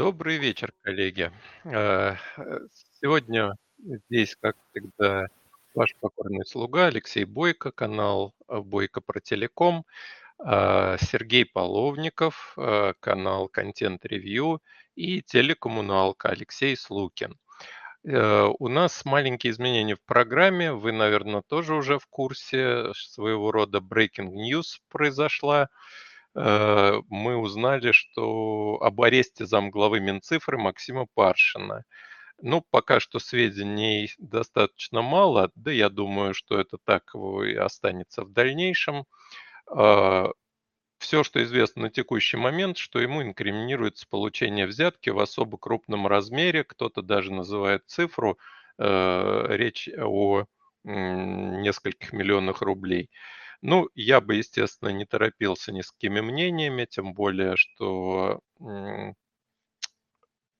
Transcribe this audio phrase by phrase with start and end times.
[0.00, 1.30] Добрый вечер, коллеги.
[1.62, 2.58] Э, э,
[3.02, 5.26] сегодня здесь, как всегда,
[5.74, 9.84] ваш покорный слуга Алексей Бойко, канал э, Бойко про телеком,
[10.38, 12.56] а, Сергей Половников,
[13.00, 14.62] канал Контент Ревью
[14.94, 17.36] и телекоммуналка Алексей Слукин.
[18.02, 20.72] У нас маленькие изменения в программе.
[20.72, 22.94] Вы, наверное, тоже уже в курсе.
[22.94, 25.68] Своего рода breaking news произошла.
[26.36, 31.84] Э, мы узнали, что об аресте замглавы Минцифры Максима Паршина.
[32.42, 38.32] Ну, пока что сведений достаточно мало, да я думаю, что это так и останется в
[38.32, 39.06] дальнейшем.
[39.68, 40.30] А,
[40.98, 46.62] Все, что известно на текущий момент, что ему инкриминируется получение взятки в особо крупном размере,
[46.64, 48.38] кто-то даже называет цифру,
[48.78, 50.44] э, речь о
[50.84, 53.10] нескольких миллионах рублей.
[53.62, 58.40] Ну, я бы, естественно, не торопился ни с какими мнениями, тем более, что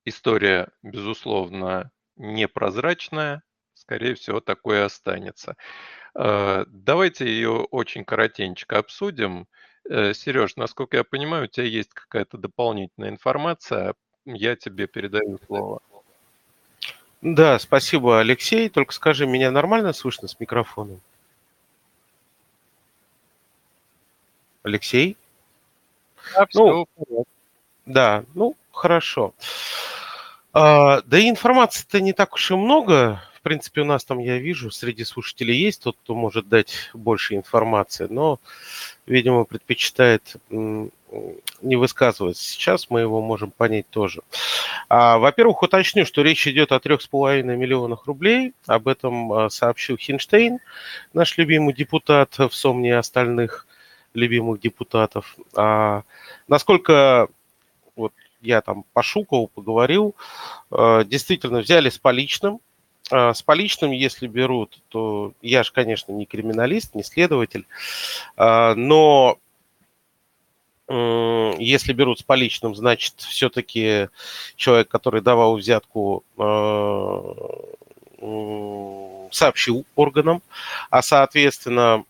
[0.04, 3.42] история, безусловно, непрозрачная,
[3.74, 5.56] скорее всего, такое останется.
[6.14, 9.46] А, давайте ее очень коротенько обсудим.
[9.88, 13.94] Э, Сереж, насколько я понимаю, у тебя есть какая-то дополнительная информация.
[14.26, 15.80] Я тебе передаю слово.
[17.22, 18.68] Да, спасибо, Алексей.
[18.68, 21.00] Только скажи, меня нормально слышно с микрофоном?
[24.62, 25.16] Алексей?
[26.34, 26.86] Да, ну,
[27.86, 29.34] да, ну, хорошо.
[30.52, 33.22] А, да и информации-то не так уж и много.
[33.34, 37.36] В принципе, у нас там, я вижу, среди слушателей есть тот, кто может дать больше
[37.36, 38.38] информации, но,
[39.06, 42.42] видимо, предпочитает не высказываться.
[42.42, 44.20] Сейчас мы его можем понять тоже.
[44.88, 48.52] А, во-первых, уточню, что речь идет о 3,5 миллионах рублей.
[48.66, 50.58] Об этом а, сообщил Хинштейн,
[51.14, 53.66] наш любимый депутат в сомне остальных
[54.14, 55.36] любимых депутатов.
[55.54, 56.02] А
[56.48, 57.28] насколько
[57.96, 60.14] вот я там по Шукову поговорил,
[60.70, 62.60] э, действительно взяли с поличным.
[63.10, 67.66] А с поличным, если берут, то я же, конечно, не криминалист, не следователь,
[68.36, 69.38] а, но
[70.92, 74.08] если берут с поличным, значит, все-таки
[74.56, 77.34] человек, который давал взятку, э,
[79.30, 80.42] сообщил органам,
[80.90, 82.04] а, соответственно,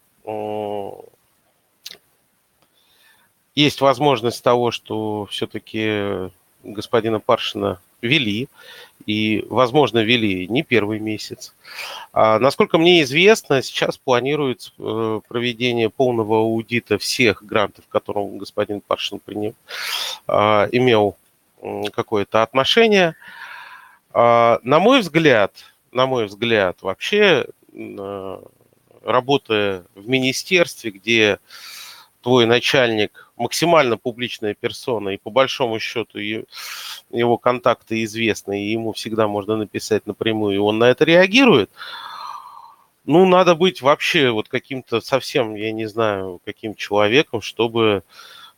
[3.62, 6.30] есть возможность того, что все-таки
[6.62, 8.48] господина Паршина вели,
[9.06, 11.54] и, возможно, вели не первый месяц.
[12.12, 18.80] А, насколько мне известно, сейчас планируется э, проведение полного аудита всех грантов, к которым господин
[18.80, 19.54] Паршин принял,
[20.26, 21.16] а, имел
[21.92, 23.16] какое-то отношение.
[24.12, 25.52] А, на мой взгляд,
[25.92, 28.42] на мой взгляд, вообще э,
[29.02, 31.38] работая в министерстве, где
[32.22, 39.26] твой начальник максимально публичная персона, и по большому счету его контакты известны, и ему всегда
[39.26, 41.70] можно написать напрямую, и он на это реагирует,
[43.06, 48.02] ну, надо быть вообще вот каким-то совсем, я не знаю, каким человеком, чтобы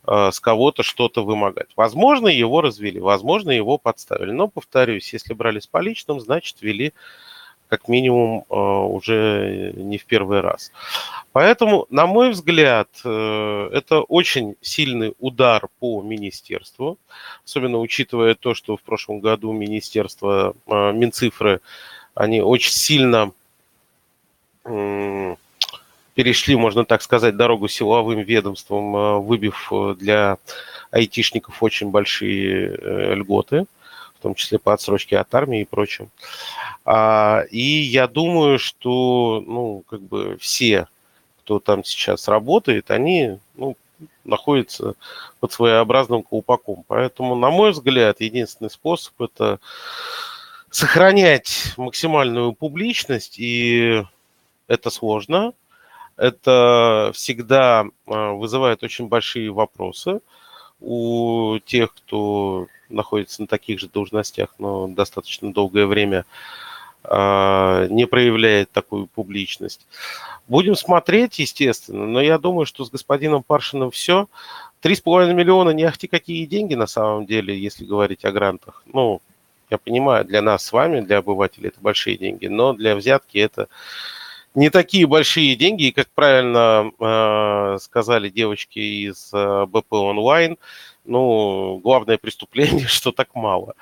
[0.05, 1.69] э, с кого-то что-то вымогать.
[1.77, 4.31] Возможно, его развели, возможно, его подставили.
[4.31, 6.93] Но, повторюсь, если брали с поличным, значит, вели
[7.73, 10.71] как минимум э, уже не в первый раз.
[11.31, 16.99] Поэтому, на мой взгляд, э, это очень сильный удар по министерству,
[17.43, 21.61] особенно учитывая то, что в прошлом году министерство, э, Минцифры,
[22.13, 23.31] они очень сильно
[26.13, 30.37] перешли, можно так сказать, дорогу силовым ведомствам, выбив для
[30.91, 33.65] айтишников очень большие льготы
[34.23, 36.09] том числе по отсрочке от армии и прочем.
[36.85, 40.87] А, и я думаю, что ну, как бы все,
[41.39, 43.75] кто там сейчас работает, они ну,
[44.23, 44.95] находятся
[45.39, 46.85] под своеобразным колпаком.
[46.87, 49.59] Поэтому, на мой взгляд, единственный способ это
[50.69, 54.03] сохранять максимальную публичность, и
[54.67, 55.53] это сложно.
[56.15, 60.21] Это всегда а, вызывает очень большие вопросы
[60.79, 66.25] у тех, кто находится на таких же должностях, но достаточно долгое время
[67.03, 69.85] а, не проявляет такую публичность.
[70.47, 74.27] Будем смотреть, естественно, но я думаю, что с господином Паршиным все.
[74.81, 78.83] Три с половиной миллиона не ахти какие деньги на самом деле, если говорить о грантах.
[78.85, 79.21] Ну,
[79.69, 83.67] я понимаю, для нас с вами, для обывателей это большие деньги, но для взятки это
[84.55, 85.85] не такие большие деньги.
[85.85, 90.57] И, как правильно э, сказали девочки из э, БП онлайн,
[91.05, 93.75] ну, главное преступление, что так мало.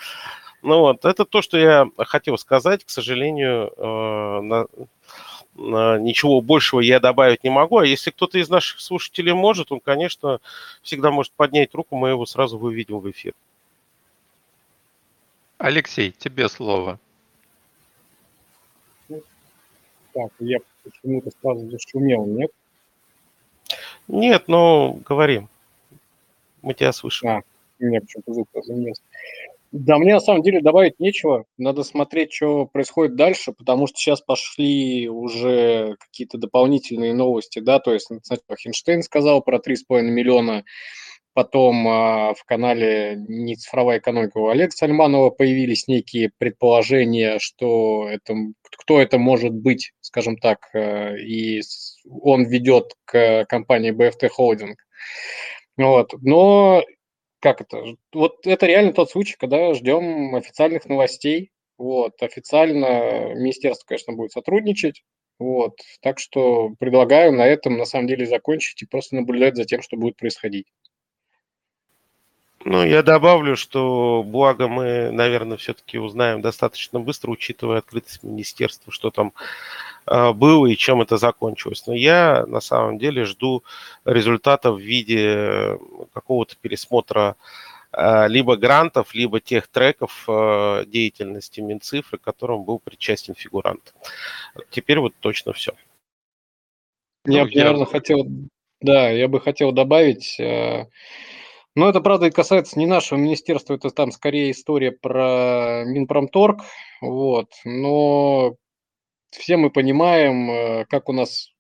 [0.61, 2.85] Ну вот, это то, что я хотел сказать.
[2.85, 4.67] К сожалению, э, на,
[5.55, 7.79] на ничего большего я добавить не могу.
[7.79, 10.39] А если кто-то из наших слушателей может, он, конечно,
[10.83, 13.33] всегда может поднять руку, мы его сразу выведем в эфир.
[15.57, 16.99] Алексей, тебе слово.
[20.13, 22.51] Так, я почему-то сразу зашумел, нет?
[24.07, 25.47] Нет, но говорим.
[26.61, 27.29] Мы тебя слышим.
[27.29, 27.41] А,
[27.79, 29.01] меня почему-то звук разумелся.
[29.71, 31.45] Да, мне на самом деле добавить нечего.
[31.57, 37.93] Надо смотреть, что происходит дальше, потому что сейчас пошли уже какие-то дополнительные новости, да, то
[37.93, 40.65] есть сначала Хинштейн сказал про 3,5 миллиона,
[41.33, 48.35] потом э, в канале «Не цифровая экономика» у Олега Сальманова появились некие предположения, что это,
[48.77, 51.61] кто это может быть, скажем так, э, и
[52.21, 54.73] он ведет к компании BFT Holding.
[55.81, 56.13] Вот.
[56.21, 56.83] Но
[57.39, 57.95] как это?
[58.13, 61.51] Вот это реально тот случай, когда ждем официальных новостей.
[61.77, 62.21] Вот.
[62.21, 65.03] Официально министерство, конечно, будет сотрудничать.
[65.39, 65.79] Вот.
[66.01, 69.97] Так что предлагаю на этом на самом деле закончить и просто наблюдать за тем, что
[69.97, 70.67] будет происходить.
[72.63, 79.09] Ну, я добавлю, что благо мы, наверное, все-таки узнаем достаточно быстро, учитывая открытость министерства, что
[79.09, 79.33] там
[80.05, 81.83] э, было и чем это закончилось.
[81.87, 83.63] Но я на самом деле жду
[84.05, 85.79] результата в виде
[86.13, 87.35] какого-то пересмотра
[87.93, 93.95] э, либо грантов, либо тех треков э, деятельности Минцифры, к которым был причастен фигурант.
[94.69, 95.73] Теперь вот точно все.
[97.25, 97.63] Я, ну, я...
[97.63, 98.27] наверное, хотел,
[98.81, 100.39] да, я бы хотел добавить
[101.75, 106.61] но это, правда, и касается не нашего министерства, это там скорее история про Минпромторг,
[107.01, 108.55] вот, но
[109.31, 111.51] все мы понимаем, э, как у нас,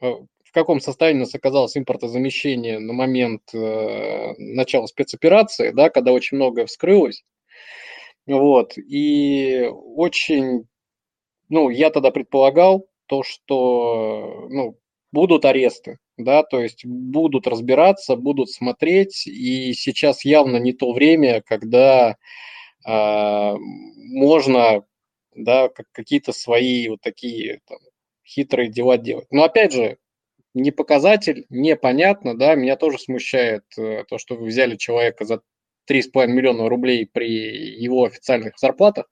[0.00, 6.12] э, в каком состоянии у нас оказалось импортозамещение на момент э, начала спецоперации, да, когда
[6.12, 7.24] очень многое вскрылось,
[8.26, 10.66] вот, и очень,
[11.48, 14.78] ну, я тогда предполагал то, что, ну,
[15.12, 21.42] будут аресты, да, то есть будут разбираться, будут смотреть, и сейчас явно не то время,
[21.42, 22.16] когда
[22.86, 24.84] э, можно,
[25.34, 27.78] да, какие-то свои вот такие там,
[28.24, 29.26] хитрые дела делать.
[29.30, 29.98] Но опять же,
[30.54, 35.40] не показатель, непонятно, да, меня тоже смущает э, то, что вы взяли человека за
[35.90, 39.06] 3,5 миллиона рублей при его официальных зарплатах,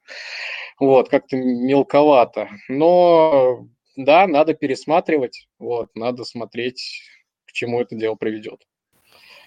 [0.78, 3.66] вот, как-то мелковато, но
[3.96, 7.02] да, надо пересматривать, вот, надо смотреть,
[7.46, 8.66] к чему это дело приведет.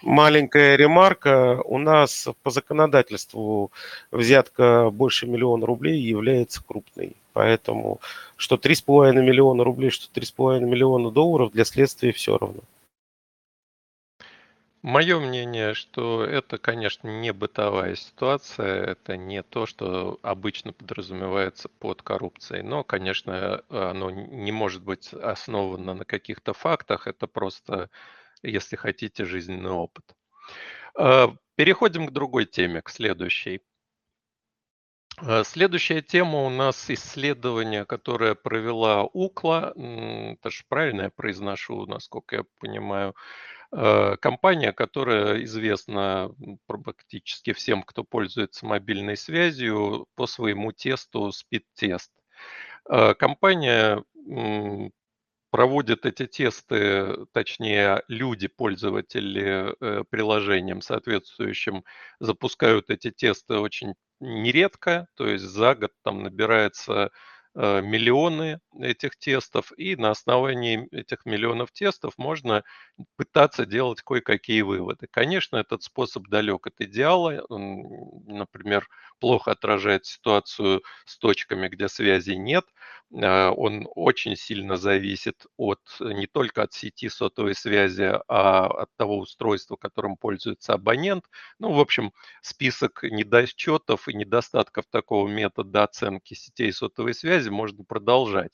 [0.01, 1.61] Маленькая ремарка.
[1.65, 3.71] У нас по законодательству
[4.11, 7.13] взятка больше миллиона рублей является крупной.
[7.33, 7.99] Поэтому
[8.35, 12.61] что 3,5 миллиона рублей, что 3,5 миллиона долларов для следствия все равно.
[14.85, 22.03] Мое мнение, что это, конечно, не бытовая ситуация, это не то, что обычно подразумевается под
[22.03, 27.89] коррупцией, но, конечно, оно не может быть основано на каких-то фактах, это просто,
[28.43, 30.05] если хотите, жизненный опыт.
[30.93, 33.61] А, переходим к другой теме, к следующей.
[35.17, 42.35] А, следующая тема у нас исследование, которое провела УКЛА, это же правильно я произношу, насколько
[42.35, 43.15] я понимаю,
[44.21, 46.31] компания, которая известна
[46.67, 52.11] практически всем, кто пользуется мобильной связью по своему тесту Speed-тест.
[52.89, 54.03] Э, компания
[55.51, 61.83] проводит эти тесты, точнее, люди, пользователи э, приложением соответствующим,
[62.19, 67.09] запускают эти тесты очень нередко, то есть за год там набирается Э,
[67.55, 72.63] миллионы этих тестов, и на основании этих миллионов тестов можно
[73.17, 75.07] пытаться делать кое-какие выводы.
[75.09, 77.43] Конечно, этот способ далек от идеала.
[77.49, 77.83] Он,
[78.25, 78.87] например,
[79.19, 82.65] плохо отражает ситуацию с точками, где связи нет.
[83.13, 89.19] Э, он очень сильно зависит от не только от сети сотовой связи, а от того
[89.19, 91.25] устройства, которым пользуется абонент.
[91.59, 97.83] Ну, в общем, список недочетов и недостатков такого метода оценки сетей сотовой связи связи можно
[97.83, 98.51] продолжать.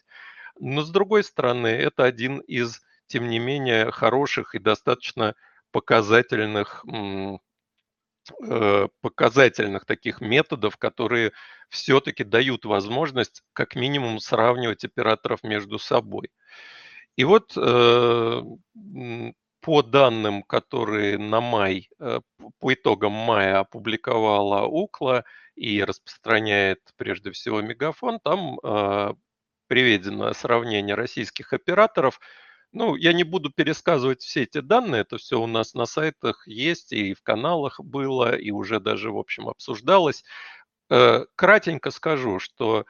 [0.60, 5.36] Но с другой стороны, это один из, тем не менее, хороших и достаточно
[5.72, 6.86] показательных
[8.44, 11.32] э, показательных таких методов, которые
[11.70, 16.30] все-таки дают возможность как минимум сравнивать операторов между собой.
[17.18, 18.42] И вот э,
[19.62, 22.20] по данным, которые на май, э,
[22.60, 25.24] по итогам мая опубликовала УКЛА,
[25.56, 29.14] и распространяет прежде всего Мегафон, там э,
[29.68, 32.20] приведено сравнение российских операторов.
[32.74, 36.94] Ну, я не буду пересказывать все эти данные, это все у нас на сайтах есть,
[36.94, 40.24] и в каналах было, и уже даже, в общем, обсуждалось.
[40.90, 42.86] Э, кратенько скажу, что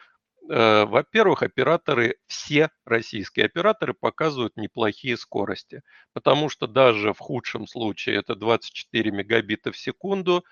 [0.49, 8.17] э, во-первых, операторы, все российские операторы показывают неплохие скорости, потому что даже в худшем случае
[8.17, 10.43] это 24 мегабита в секунду,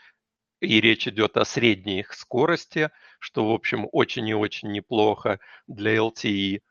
[0.62, 2.90] и речь идет о средней их скорости,
[3.20, 6.62] что, в общем, очень и очень неплохо для LTE.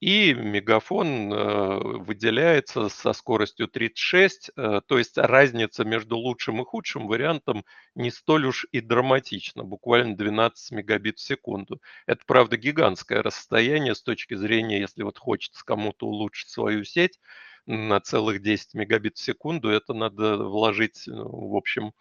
[0.00, 7.06] И мегафон э, выделяется со скоростью 36, э, то есть разница между лучшим и худшим
[7.06, 11.80] вариантом не столь уж и драматична, буквально 12 мегабит в секунду.
[12.06, 17.18] Это, правда, гигантское расстояние с точки зрения, если вот хочется кому-то улучшить свою сеть
[17.64, 21.92] на целых 10 мегабит в секунду, это надо вложить, ну, в общем, э,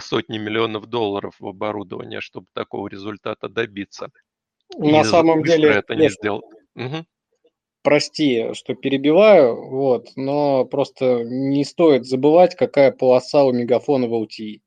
[0.00, 4.10] сотни миллионов долларов в оборудование, чтобы такого результата добиться.
[4.78, 6.44] На и самом деле это не сделал.
[6.74, 7.04] Угу.
[7.82, 14.60] Прости, что перебиваю, вот, но просто не стоит забывать, какая полоса у мегафона в LTE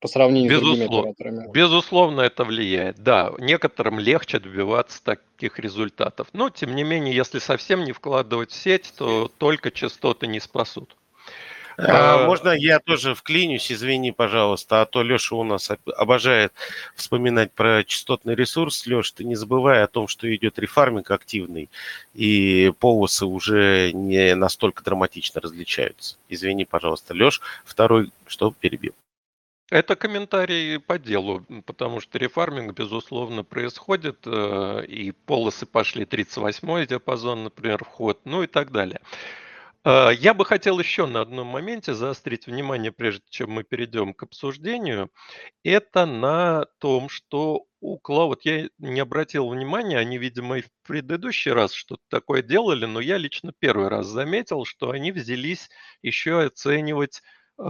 [0.00, 1.52] по сравнению Безусловно, с другими операторами.
[1.52, 2.98] Безусловно, это влияет.
[2.98, 6.28] Да, некоторым легче добиваться таких результатов.
[6.32, 10.96] Но, тем не менее, если совсем не вкладывать в сеть, то только частоты не спасут.
[11.88, 16.52] А, можно я тоже вклинюсь, извини, пожалуйста, а то Леша у нас обожает
[16.94, 18.86] вспоминать про частотный ресурс.
[18.86, 21.70] Леш, ты не забывай о том, что идет рефарминг активный,
[22.14, 26.16] и полосы уже не настолько драматично различаются.
[26.28, 27.14] Извини, пожалуйста.
[27.14, 28.94] Леш, второй, что перебил?
[29.70, 37.44] Это комментарий по делу, потому что рефарминг, безусловно, происходит, э, и полосы пошли 38-й диапазон,
[37.44, 39.00] например, вход, ну и так далее.
[39.84, 44.22] А, я бы хотел еще на одном моменте заострить внимание, прежде чем мы перейдем к
[44.22, 45.10] обсуждению.
[45.64, 51.52] Это на том, что у Cloud, я не обратил внимания, они, видимо, и в предыдущий
[51.52, 55.70] раз что-то такое делали, но я лично первый раз заметил, что они взялись
[56.02, 57.22] еще оценивать
[57.58, 57.62] э,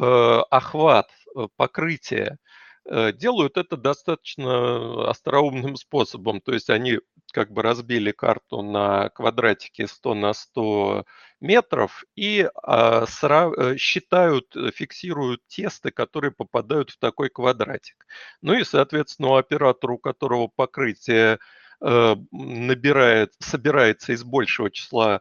[0.50, 2.38] охват, э, покрытие.
[2.86, 6.40] Э, делают это достаточно остроумным способом.
[6.40, 6.98] То есть они
[7.32, 11.04] как бы разбили карту на квадратике 100 на 100
[11.40, 18.06] метров и а, сра- э, считают, э, фиксируют тесты, которые попадают в такой квадратик.
[18.42, 21.38] Ну и, соответственно, у оператора, у которого покрытие
[21.80, 25.20] э, набирает, собирается из большего числа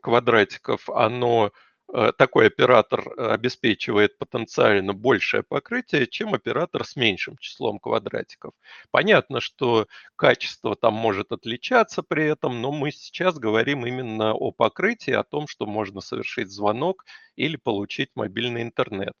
[0.00, 1.50] квадратиков, оно Э,
[2.18, 8.52] такой оператор э, обеспечивает потенциально большее покрытие, чем оператор с меньшим числом квадратиков.
[8.90, 15.12] Понятно, что качество там может отличаться при этом, но мы сейчас говорим именно о покрытии,
[15.12, 17.04] о том, что можно совершить звонок
[17.36, 19.14] или получить мобильный интернет.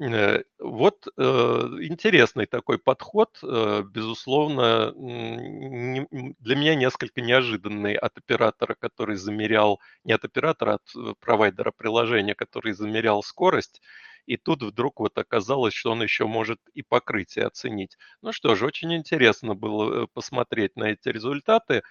[0.00, 9.16] Э, вот э, интересный такой подход, э, безусловно, для меня несколько неожиданный от оператора, который
[9.16, 10.74] замерял, не от оператора, а
[11.06, 13.82] от провайдера приложения, который замерял скорость,
[14.26, 17.96] и тут вдруг вот оказалось, что он еще может и покрытие оценить.
[18.22, 21.82] Ну что ж, очень интересно было посмотреть на эти результаты.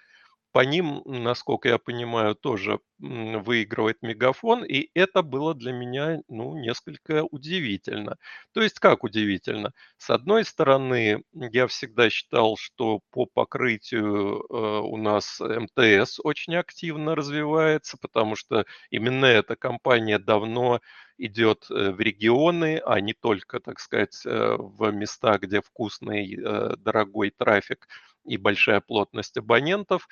[0.52, 7.24] По ним, насколько я понимаю, тоже выигрывает Мегафон, и это было для меня, ну, несколько
[7.24, 8.16] удивительно.
[8.52, 9.72] То есть как удивительно?
[9.96, 17.14] С одной стороны, я всегда считал, что по покрытию э, у нас МТС очень активно
[17.16, 20.80] развивается, потому что именно эта компания давно
[21.18, 26.36] идет э, в регионы, а не только, так сказать, э, в места, где вкусный,
[26.76, 27.88] дорогой трафик
[28.24, 30.08] и большая плотность абонентов.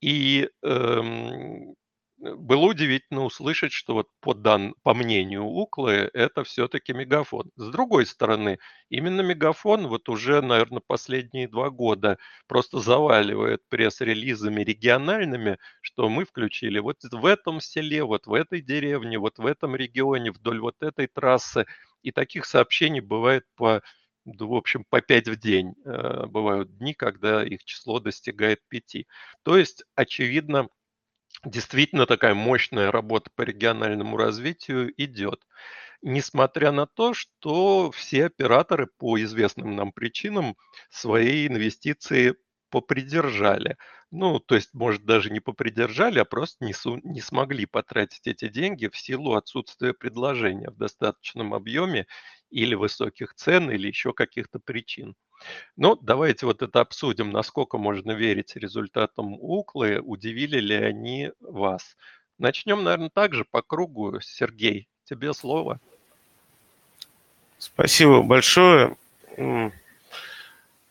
[0.00, 1.74] И эм,
[2.18, 7.50] было удивительно услышать, что вот по, дан, по мнению Уклы это все-таки мегафон.
[7.56, 8.58] С другой стороны,
[8.90, 16.80] именно мегафон вот уже, наверное, последние два года просто заваливает пресс-релизами региональными, что мы включили
[16.80, 21.06] вот в этом селе, вот в этой деревне, вот в этом регионе, вдоль вот этой
[21.06, 21.66] трассы.
[22.02, 23.82] И таких сообщений бывает по
[24.48, 25.74] в общем, по 5 в день.
[25.84, 29.06] Э, бывают дни, когда их число достигает 5.
[29.42, 30.68] То есть, очевидно,
[31.44, 35.46] действительно такая мощная работа по региональному развитию идет.
[36.02, 40.56] Несмотря на то, что все операторы по известным нам причинам
[40.90, 42.36] свои инвестиции
[42.70, 43.76] попридержали.
[44.10, 48.48] Ну, то есть, может, даже не попридержали, а просто не, су- не смогли потратить эти
[48.48, 52.06] деньги в силу отсутствия предложения в достаточном объеме
[52.50, 55.14] или высоких цен, или еще каких-то причин.
[55.76, 61.96] Но давайте вот это обсудим, насколько можно верить результатам Уклы, удивили ли они вас.
[62.38, 64.20] Начнем, наверное, также по кругу.
[64.20, 65.80] Сергей, тебе слово.
[67.58, 68.96] Спасибо большое.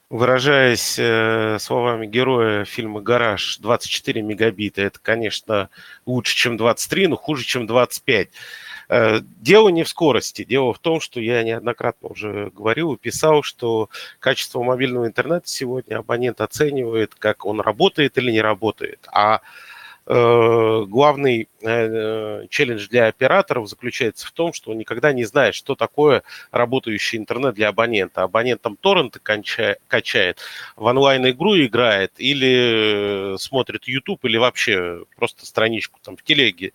[0.09, 5.69] Выражаясь э, словами героя фильма «Гараж», 24 мегабита– это, конечно,
[6.05, 8.29] лучше, чем 23, но хуже, чем 25.
[8.89, 13.43] Э, дело не в скорости, дело в том, что я неоднократно уже говорил и писал,
[13.43, 13.89] что
[14.19, 19.05] качество мобильного интернета сегодня абонент оценивает, как он работает или не работает.
[19.11, 19.41] А
[20.05, 25.75] э, главный э, челлендж для операторов заключается в том, что он никогда не знает, что
[25.75, 28.23] такое работающий интернет для абонента.
[28.23, 30.39] Абонент там торренты качает,
[30.77, 36.71] в онлайн-игру играет или смотрит YouTube, или вообще просто страничку там в телеге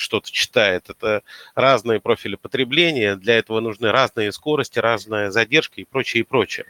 [0.00, 0.88] что-то читает.
[0.88, 1.22] Это
[1.54, 6.66] разные профили потребления, для этого нужны разные скорости, разная задержка и прочее, и прочее.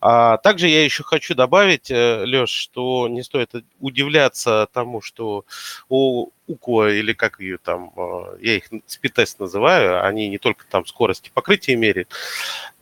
[0.00, 5.44] А также я еще хочу добавить, э, Леш, что не стоит удивляться тому, что
[5.88, 10.86] у УКО или как ее там, э, я их спидтест называю, они не только там
[10.86, 12.08] скорости покрытия меряют.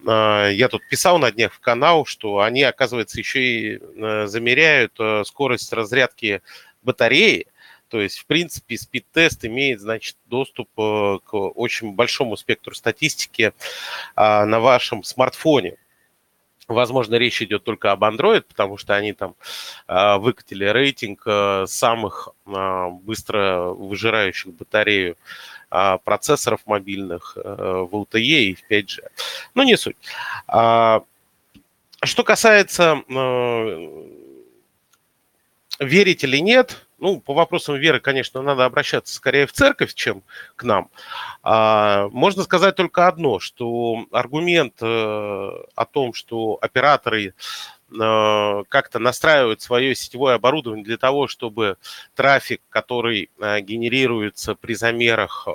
[0.06, 4.98] А, я тут писал на днях в канал, что они, оказывается, еще и э, замеряют
[5.24, 6.42] скорость разрядки
[6.82, 7.46] батареи,
[7.88, 13.52] то есть, в принципе, спид-тест имеет, значит, доступ э, к очень большому спектру статистики
[14.14, 15.76] а, на вашем смартфоне.
[16.68, 19.34] Возможно, речь идет только об Android, потому что они там
[19.86, 25.16] а, выкатили рейтинг э, самых а, быстро выжирающих батарею
[26.04, 29.02] процессоров мобильных э, в LTE и в 5G.
[29.54, 29.98] Но не суть.
[30.46, 31.04] Что
[32.24, 33.02] касается
[35.78, 40.22] верить или нет, ну, по вопросам веры, конечно, надо обращаться скорее в церковь, чем
[40.56, 40.90] к нам.
[41.42, 47.34] А, можно сказать только одно, что аргумент э, о том, что операторы
[47.90, 51.76] э, как-то настраивают свое сетевое оборудование для того, чтобы
[52.16, 55.46] трафик, который э, генерируется при замерах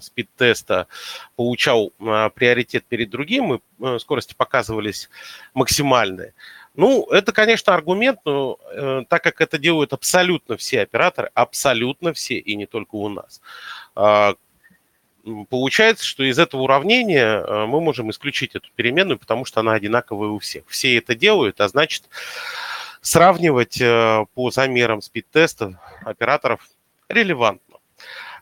[0.00, 0.86] спид-теста,
[1.34, 1.92] получал
[2.34, 5.10] приоритет перед другим, и скорости показывались
[5.54, 6.34] максимальные.
[6.78, 12.38] Ну, это, конечно, аргумент, но э, так как это делают абсолютно все операторы, абсолютно все,
[12.38, 13.40] и не только у нас,
[13.96, 14.34] э,
[15.50, 20.28] получается, что из этого уравнения э, мы можем исключить эту переменную, потому что она одинаковая
[20.28, 20.62] у всех.
[20.68, 22.04] Все это делают, а значит,
[23.00, 26.60] сравнивать э, по замерам спид-теста операторов
[27.08, 27.78] релевантно.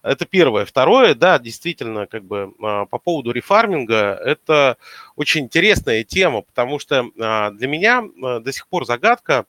[0.06, 0.64] Это первое.
[0.64, 4.76] Второе, да, действительно, как бы а, по поводу рефарминга, это
[5.16, 9.46] очень интересная тема, потому что а, для меня а, до сих пор загадка,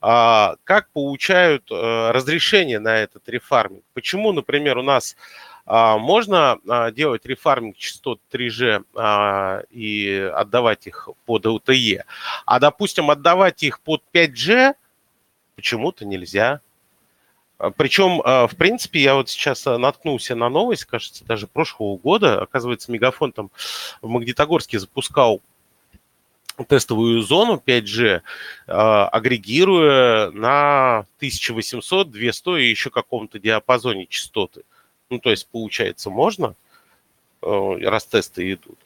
[0.00, 3.84] как получают разрешение на этот рефарминг.
[3.94, 5.14] Почему, например, у нас
[5.64, 6.58] можно
[6.92, 12.02] делать рефарминг частот 3G и отдавать их под LTE,
[12.46, 14.74] а, допустим, отдавать их под 5G
[15.54, 16.60] почему-то нельзя.
[17.62, 21.96] А, Причем, а, в принципе, я вот сейчас а, наткнулся на новость, кажется, даже прошлого
[21.96, 22.42] года.
[22.42, 23.50] Оказывается, Мегафон там
[24.02, 25.40] в Магнитогорске запускал
[26.68, 28.20] тестовую зону 5G,
[28.66, 34.62] агрегируя на 1800, 200 и еще каком-то диапазоне частоты.
[35.08, 36.54] Ну, то есть, получается, можно–
[37.42, 38.78] раз тесты идут.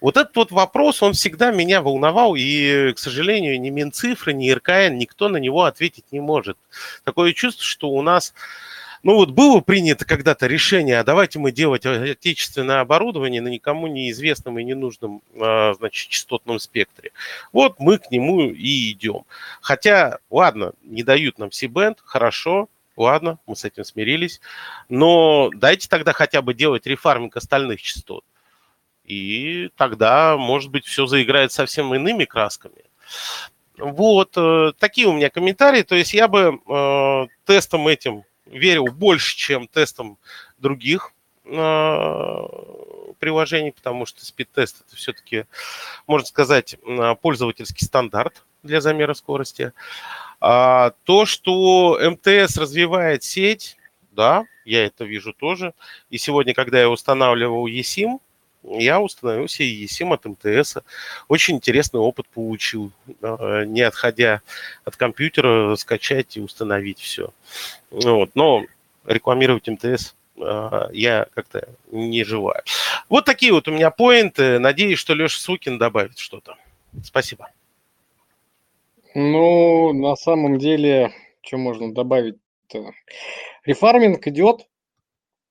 [0.00, 4.96] Вот этот вот вопрос, он всегда меня волновал, и, к сожалению, ни Минцифры, ни РКН,
[4.96, 6.58] никто на него ответить не может.
[7.04, 8.34] Такое чувство, что у нас,
[9.02, 14.58] ну вот было принято когда-то решение, а давайте мы делать отечественное оборудование на никому неизвестном
[14.58, 17.12] и ненужном, а, значит, частотном спектре.
[17.52, 19.24] Вот мы к нему и идем.
[19.60, 22.68] Хотя, ладно, не дают нам C-band, хорошо,
[23.02, 24.40] Ладно, мы с этим смирились.
[24.88, 28.24] Но дайте тогда хотя бы делать рефарминг остальных частот.
[29.04, 32.84] И тогда, может быть, все заиграет совсем иными красками.
[33.76, 35.82] Вот э, такие у меня комментарии.
[35.82, 40.18] То есть я бы э, тестом этим верил больше, чем тестом
[40.58, 41.12] других
[41.44, 42.36] э,
[43.18, 45.46] приложений, потому что спид-тест это все-таки,
[46.06, 49.72] можно сказать, э, пользовательский стандарт для замера скорости.
[50.44, 53.76] А, то, что МТС развивает сеть,
[54.10, 55.72] да, я это вижу тоже.
[56.10, 58.18] И сегодня, когда я устанавливал eSIM,
[58.64, 60.78] я установил себе eSIM от МТС.
[61.28, 64.40] Очень интересный опыт получил, не отходя
[64.84, 67.32] от компьютера, скачать и установить все.
[67.92, 68.30] Вот.
[68.34, 68.64] Но
[69.06, 72.64] рекламировать МТС а, я как-то не желаю.
[73.08, 74.58] Вот такие вот у меня поинты.
[74.58, 76.56] Надеюсь, что Леша Сукин добавит что-то.
[77.04, 77.48] Спасибо.
[79.14, 82.92] Ну, на самом деле, что можно добавить-то?
[83.64, 84.66] Рефарминг идет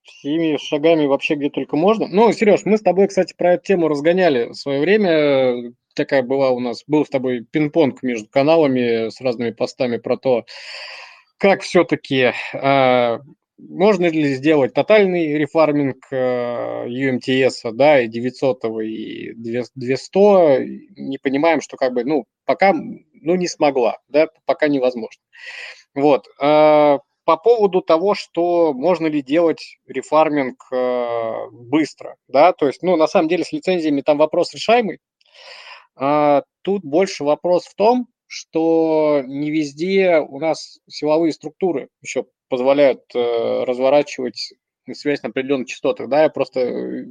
[0.02, 2.08] всеми шагами вообще где только можно.
[2.08, 5.72] Ну, Сереж, мы с тобой, кстати, про эту тему разгоняли в свое время.
[5.94, 10.44] Такая была у нас, был с тобой пинг-понг между каналами с разными постами про то,
[11.36, 13.20] как все-таки а,
[13.68, 21.76] можно ли сделать тотальный рефарминг э, UMTS, да, и 900 и 200, не понимаем, что
[21.76, 22.74] как бы, ну, пока,
[23.22, 25.22] ну, не смогла, да, пока невозможно.
[25.94, 26.26] Вот.
[26.40, 32.96] Э, по поводу того, что можно ли делать рефарминг э, быстро, да, то есть, ну,
[32.96, 34.98] на самом деле с лицензиями там вопрос решаемый.
[36.62, 43.64] Тут больше вопрос в том, что не везде у нас силовые структуры еще позволяют э,
[43.64, 44.54] разворачивать
[44.94, 46.08] связь на определенных частотах.
[46.08, 46.60] Да, я просто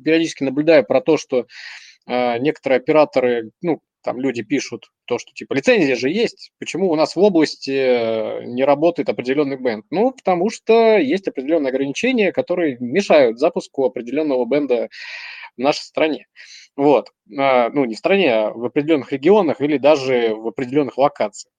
[0.03, 1.45] периодически наблюдаю про то, что
[2.07, 7.15] некоторые операторы, ну, там люди пишут то, что типа лицензия же есть, почему у нас
[7.15, 9.85] в области э, не работает определенный бенд?
[9.89, 14.89] Ну, потому что есть определенные ограничения, которые мешают запуску определенного бенда
[15.57, 16.27] в нашей стране.
[16.75, 17.11] Вот.
[17.37, 21.53] А, ну, не в стране, а в определенных регионах или даже в определенных локациях.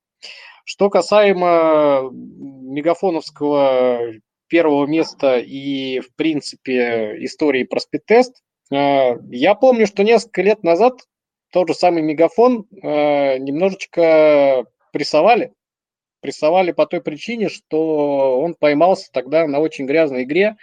[0.64, 4.12] Что касаемо мегафоновского
[4.48, 11.00] первого места и, в принципе, истории про спид-тест, а, я помню, что несколько лет назад
[11.53, 15.53] тот же самый мегафон а, немножечко прессовали.
[16.21, 20.57] Прессовали по той причине, что он поймался тогда на очень грязной игре,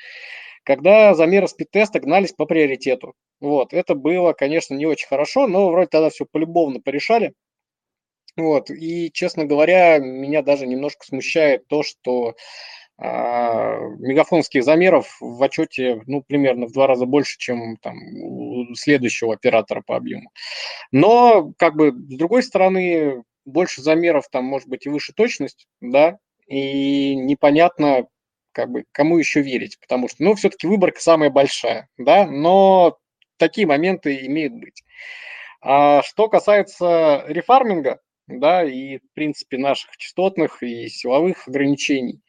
[0.63, 3.13] когда замеры спид-теста гнались по приоритету.
[3.39, 7.33] Вот, это было, конечно, не очень хорошо, но вроде тогда все полюбовно порешали.
[8.35, 12.35] Вот, и, честно говоря, меня даже немножко смущает то, что
[13.01, 17.97] а, мегафонских замеров в отчете, ну, примерно в два раза больше, чем там
[18.75, 20.31] следующего оператора по объему.
[20.91, 26.17] Но, как бы, с другой стороны, больше замеров там может быть и выше точность, да,
[26.47, 28.07] и непонятно,
[28.51, 32.97] как бы, кому еще верить, потому что, ну, все-таки выборка самая большая, да, но
[33.37, 34.83] такие моменты имеют быть.
[35.61, 42.21] А что касается рефарминга, да, и, в принципе, наших частотных и силовых ограничений,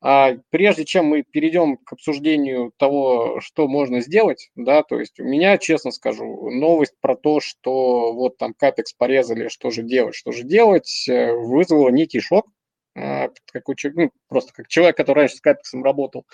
[0.00, 5.58] прежде чем мы перейдем к обсуждению того, что можно сделать, да, то есть у меня,
[5.58, 10.44] честно скажу, новость про то, что вот там капекс порезали, что же делать, что же
[10.44, 12.46] делать, э, вызвала некий шок,
[12.96, 16.26] а, как ну, просто как человек, который раньше с капексом работал,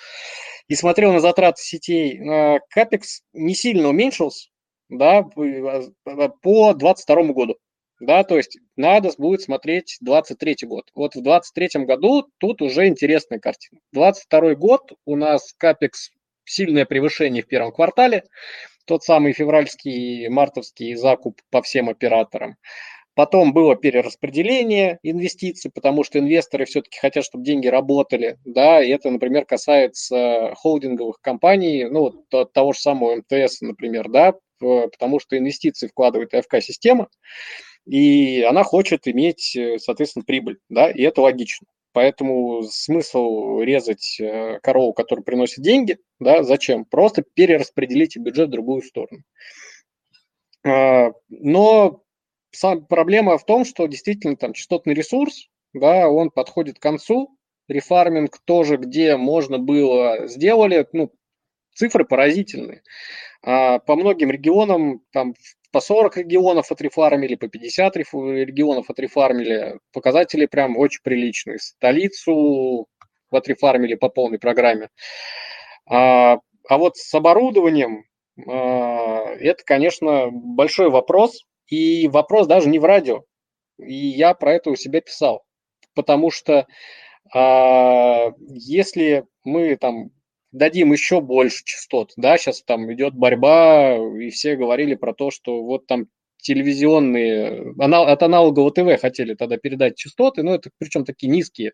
[0.69, 4.49] и смотрел на затраты сетей, а, капекс не сильно уменьшился,
[4.89, 7.57] да, по 2022 году
[8.05, 10.91] да, то есть надо будет смотреть 23 год.
[10.95, 13.81] Вот в 23 году тут уже интересная картина.
[13.93, 16.11] 22 год у нас капекс
[16.45, 18.25] сильное превышение в первом квартале,
[18.87, 22.57] тот самый февральский, мартовский закуп по всем операторам.
[23.15, 29.09] Потом было перераспределение инвестиций, потому что инвесторы все-таки хотят, чтобы деньги работали, да, и это,
[29.09, 32.11] например, касается холдинговых компаний, ну,
[32.53, 37.09] того же самого МТС, например, да, потому что инвестиции вкладывает АФК-система,
[37.87, 41.67] и она хочет иметь, э, соответственно, прибыль, да, и это логично.
[41.93, 46.85] Поэтому смысл резать э, корову, которая приносит деньги, да, зачем?
[46.85, 49.23] Просто перераспределите бюджет в другую сторону.
[50.67, 52.03] А, но
[52.51, 58.39] сам, проблема в том, что действительно там частотный ресурс, да, он подходит к концу, рефарминг
[58.45, 61.13] тоже, где можно было, сделали, ну,
[61.75, 62.83] цифры поразительные.
[63.43, 65.35] А по многим регионам там
[65.75, 69.81] по 40 регионов отрефармили, по 50 регионов отрефармили.
[69.93, 71.59] Показатели прям очень приличные.
[71.59, 72.87] Столицу
[73.29, 74.89] отрефармили по полной программе.
[75.91, 78.05] А, а вот с оборудованием
[78.47, 81.43] а, это, конечно, большой вопрос.
[81.67, 83.25] И вопрос даже не в радио.
[83.79, 85.43] И я про это у себя писал.
[85.93, 86.69] Потому что
[87.35, 90.11] а, если мы там
[90.55, 92.13] дадим еще больше частот.
[92.17, 96.07] Да, сейчас там идет борьба, и все говорили про то, что вот там
[96.39, 101.73] телевизионные, от аналогового ТВ хотели тогда передать частоты, но это причем такие низкие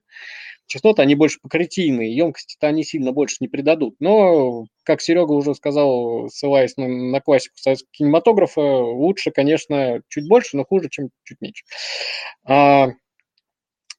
[0.66, 3.96] частоты, они больше покрытийные, емкости-то они сильно больше не придадут.
[3.98, 10.56] Но, как Серега уже сказал, ссылаясь на, на классику советского кинематографа, лучше, конечно, чуть больше,
[10.56, 11.64] но хуже, чем чуть меньше.
[12.44, 12.90] А,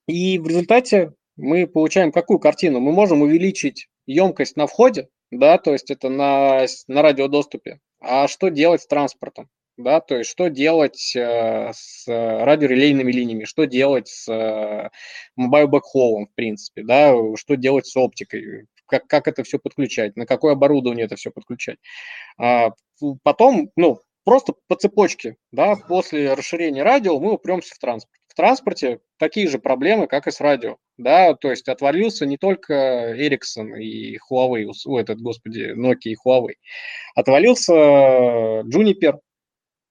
[0.07, 2.79] и в результате мы получаем какую картину?
[2.79, 7.79] Мы можем увеличить емкость на входе, да, то есть это на, на радиодоступе.
[7.99, 9.49] А что делать с транспортом?
[9.77, 14.89] Да, то есть что делать э, с радиорелейными линиями, что делать с э,
[15.39, 20.53] backhaul, в принципе, да, что делать с оптикой, как, как это все подключать, на какое
[20.53, 21.77] оборудование это все подключать.
[22.37, 22.71] А,
[23.23, 28.20] потом, ну, просто по цепочке, да, после расширения радио мы упремся в транспорт.
[28.41, 33.77] Транспорте такие же проблемы, как и с радио да, то есть отвалился не только Ericsson
[33.79, 36.55] и Huawei, о, этот, господи, Nokia и Huawei,
[37.15, 37.73] отвалился
[38.63, 39.19] Juniper,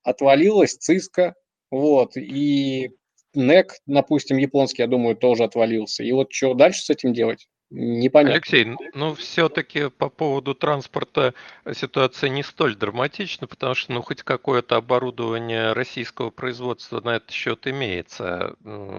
[0.02, 1.32] отвалилась Cisco,
[1.70, 2.90] вот, и
[3.34, 6.02] NEC, допустим, японский, я думаю, тоже отвалился.
[6.02, 7.48] И вот что дальше с этим делать?
[7.70, 8.34] Непонятно.
[8.34, 11.34] Алексей, ну все-таки по поводу транспорта
[11.72, 17.68] ситуация не столь драматична, потому что ну хоть какое-то оборудование российского производства на этот счет
[17.68, 18.56] имеется,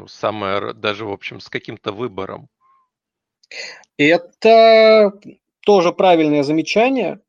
[0.07, 2.47] самое даже в общем с каким-то выбором.
[3.97, 5.19] Это
[5.65, 7.19] тоже правильное замечание,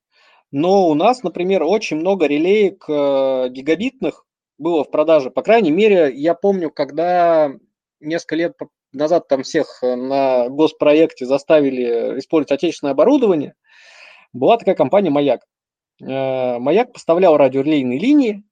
[0.53, 4.25] но у нас, например, очень много релеек э, гигабитных
[4.59, 5.31] было в продаже.
[5.31, 7.53] По крайней мере, я помню, когда
[8.03, 8.55] несколько лет
[8.93, 13.55] назад там всех на госпроекте заставили использовать отечественное оборудование,
[14.33, 15.43] была такая компания «Маяк».
[16.01, 18.45] «Маяк» поставлял радиорелейные линии,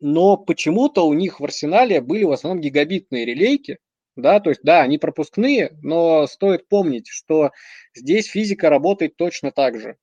[0.00, 3.78] но почему-то у них в арсенале были в основном гигабитные релейки,
[4.16, 7.50] да, то есть, да, они пропускные, но стоит помнить, что
[7.94, 9.96] здесь физика работает точно так же.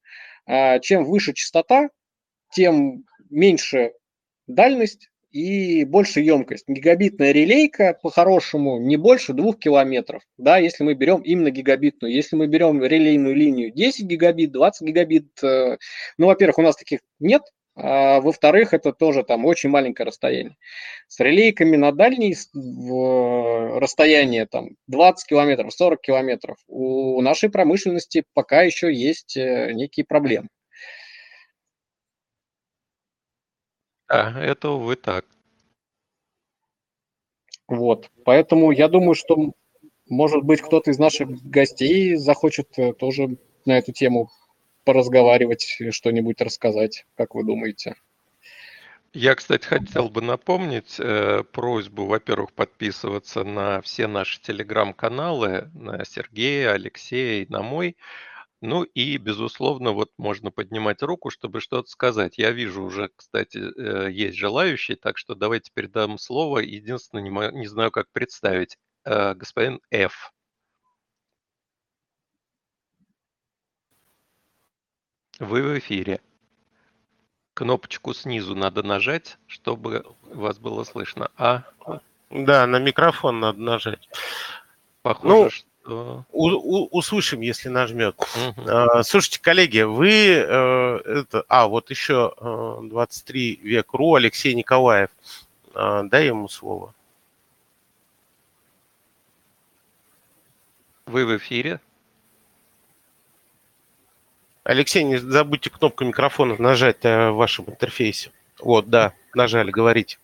[0.45, 1.89] А, чем выше частота,
[2.51, 3.93] тем меньше
[4.47, 6.65] дальность и больше емкость.
[6.67, 12.12] Гигабитная релейка, по-хорошему, не больше двух километров, да, если мы берем именно гигабитную.
[12.12, 15.78] Если мы берем релейную линию 10 гигабит, 20 гигабит, э,
[16.17, 17.43] ну, во-первых, у нас таких нет,
[17.76, 20.58] а, во-вторых, это тоже там очень маленькое расстояние.
[21.08, 22.36] С релейками на дальние
[23.80, 30.47] расстояние там 20 километров, 40 километров у нашей промышленности пока еще есть э, некие проблемы.
[34.10, 35.26] Да, это, увы, так.
[37.67, 39.52] Вот, поэтому я думаю, что,
[40.08, 44.32] может быть, кто-то из наших гостей захочет э, тоже на эту тему
[44.86, 47.96] поразговаривать, что-нибудь рассказать, как вы думаете?
[49.13, 56.72] Я, кстати, хотел бы напомнить э, просьбу, во-первых, подписываться на все наши телеграм-каналы, на Сергея,
[56.72, 57.98] Алексея и на мой.
[58.62, 62.39] Ну и, безусловно, вот можно поднимать руку, чтобы что-то сказать.
[62.39, 66.60] Я вижу уже, кстати, э, есть желающие, так что давайте передам слово.
[66.60, 68.78] Единственное, не, не знаю, как представить.
[69.06, 70.34] Э, господин Ф.
[75.39, 76.20] Вы в эфире.
[77.54, 81.32] Кнопочку снизу надо нажать, чтобы вас было слышно.
[81.38, 81.63] А?
[82.32, 84.10] Да, на микрофон надо нажать.
[85.04, 85.67] Похоже, ну, что...
[85.88, 88.15] У, услышим, если нажмет.
[88.19, 88.67] Угу.
[88.67, 90.10] А, слушайте, коллеги, вы...
[90.10, 95.10] Э, это, а, вот еще э, 23 век РУ Алексей Николаев.
[95.73, 96.93] Э, дай ему слово.
[101.06, 101.80] Вы в эфире?
[104.65, 108.32] Алексей, не забудьте кнопку микрофона нажать э, в вашем интерфейсе.
[108.60, 110.17] Вот, да, нажали, говорите.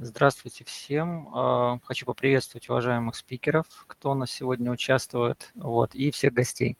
[0.00, 1.28] Здравствуйте всем.
[1.34, 6.78] А, хочу поприветствовать уважаемых спикеров, кто у нас сегодня участвует, вот, и всех гостей.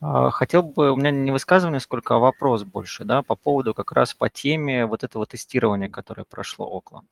[0.00, 3.92] А, хотел бы, у меня не высказывание сколько, а вопрос больше, да, по поводу как
[3.92, 7.04] раз по теме вот этого тестирования, которое прошло около.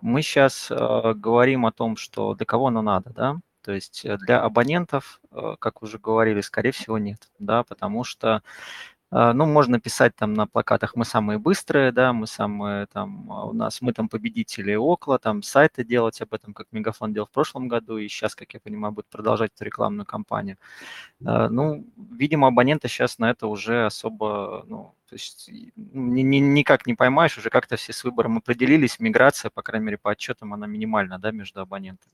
[0.00, 4.16] Мы сейчас э, говорим о том, что для кого оно надо, да, то есть э,
[4.18, 8.42] для абонентов, э, как уже говорили, скорее всего нет, да, потому что а,
[9.12, 13.52] ну, можно писать там на плакатах «Мы самые быстрые», да, мы самые там, а, у
[13.52, 17.68] нас, мы там победители около, там сайты делать об этом, как Мегафон делал в прошлом
[17.68, 20.58] году, и сейчас, как я понимаю, будет продолжать эту рекламную кампанию.
[21.24, 26.86] А, ну, видимо, абоненты сейчас на это уже особо, ну, то есть ни, ни, никак
[26.86, 30.66] не поймаешь, уже как-то все с выбором определились, миграция, по крайней мере, по отчетам, она
[30.66, 32.12] минимальна, да, между абонентами.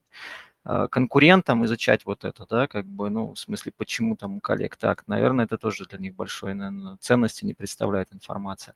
[0.64, 5.02] А, конкурентам изучать вот это, да, как бы, ну, в смысле, почему там коллег так,
[5.08, 8.74] наверное, это тоже для них большой, наверное, ценности не представляет информация.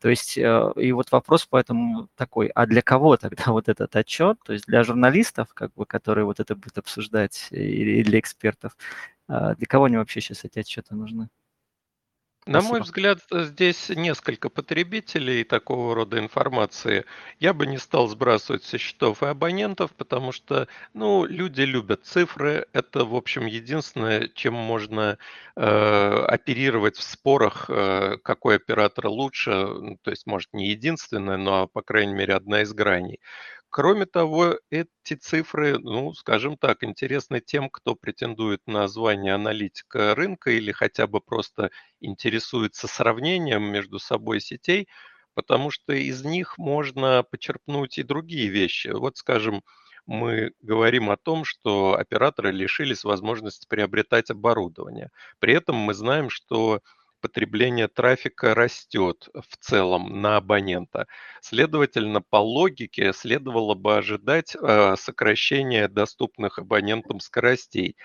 [0.00, 4.38] То есть, э, и вот вопрос поэтому такой, а для кого тогда вот этот отчет,
[4.44, 8.76] то есть для журналистов, как бы, которые вот это будут обсуждать, или для экспертов,
[9.28, 11.28] а для кого они вообще сейчас эти отчеты нужны?
[12.44, 17.04] На мой взгляд, здесь несколько потребителей такого рода информации.
[17.38, 22.66] Я бы не стал сбрасывать со счетов и абонентов, потому что, ну, люди любят цифры.
[22.72, 25.18] Это, в общем, единственное, чем можно
[25.54, 29.96] э, оперировать в спорах, э, какой оператор лучше.
[30.02, 33.20] То есть, может, не единственное, но, по крайней мере, одна из граней.
[33.74, 40.50] Кроме того, эти цифры, ну, скажем так, интересны тем, кто претендует на звание аналитика рынка
[40.50, 44.88] или хотя бы просто интересуется сравнением между собой сетей,
[45.32, 48.88] потому что из них можно почерпнуть и другие вещи.
[48.88, 49.62] Вот, скажем,
[50.04, 55.08] мы говорим о том, что операторы лишились возможности приобретать оборудование.
[55.38, 56.82] При этом мы знаем, что
[57.22, 61.06] потребление трафика растет в целом на абонента.
[61.40, 67.96] Следовательно, по логике следовало бы ожидать э, сокращения доступных абонентам скоростей.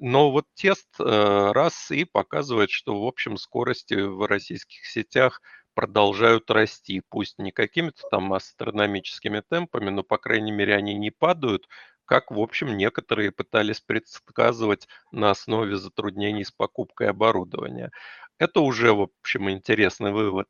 [0.00, 5.40] Но вот тест э, раз и показывает, что в общем скорости в российских сетях
[5.74, 11.68] продолжают расти, пусть не какими-то там астрономическими темпами, но, по крайней мере, они не падают,
[12.06, 17.90] как, в общем, некоторые пытались предсказывать на основе затруднений с покупкой оборудования.
[18.38, 20.48] Это уже, в общем, интересный вывод.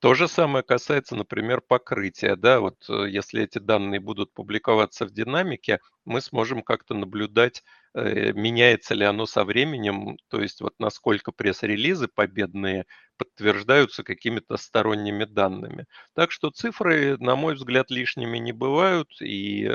[0.00, 2.36] То же самое касается, например, покрытия.
[2.36, 2.60] Да?
[2.60, 7.64] Вот, э, если эти данные будут публиковаться в динамике, мы сможем как-то наблюдать
[7.96, 12.84] меняется ли оно со временем, то есть вот насколько пресс-релизы победные
[13.16, 15.86] подтверждаются какими-то сторонними данными.
[16.14, 19.70] Так что цифры, на мой взгляд, лишними не бывают и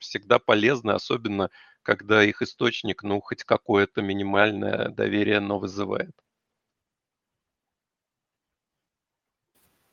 [0.00, 1.50] всегда полезны, особенно
[1.82, 6.12] когда их источник, ну, хоть какое-то минимальное доверие, но вызывает.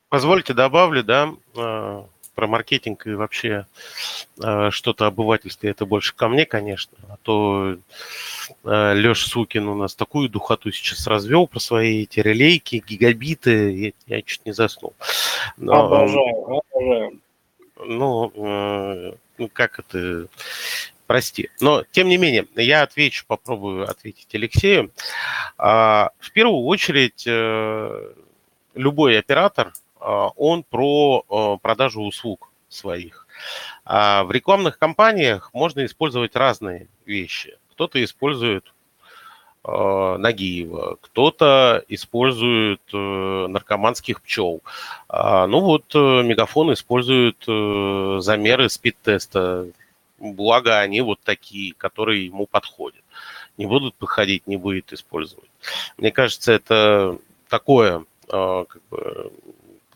[0.10, 3.65] Позвольте добавлю, да, а, про маркетинг и вообще
[4.43, 6.95] э, что-то обывательстве, это больше ко мне, конечно.
[7.10, 7.78] А то
[8.63, 13.71] э, Леша Сукин у нас такую духоту сейчас развел про свои эти релейки, гигабиты.
[14.08, 14.93] Я, я чуть не заснул.
[15.58, 17.19] Но, обожаю, обожаю.
[17.84, 20.28] Ну, э, ну, как это...
[21.08, 21.50] Прости.
[21.60, 24.91] Но, тем не менее, я отвечу, попробую ответить Алексею.
[25.58, 28.12] А, в первую очередь, э,
[28.76, 33.28] любой оператор– он про а, продажу услуг своих.
[33.86, 37.58] А в рекламных кампаниях можно использовать разные вещи.
[37.72, 38.74] Кто-то использует
[39.68, 44.62] Нагиева, кто-то использует э, наркоманских пчел.
[45.12, 49.68] Ну вот э, Мегафон использует э, замеры спид-теста.
[50.20, 53.04] Благо они вот такие, которые ему подходят.
[53.58, 55.50] Не будут подходить, не будет использовать.
[55.98, 57.18] Мне кажется, это
[57.50, 59.32] такое как бы,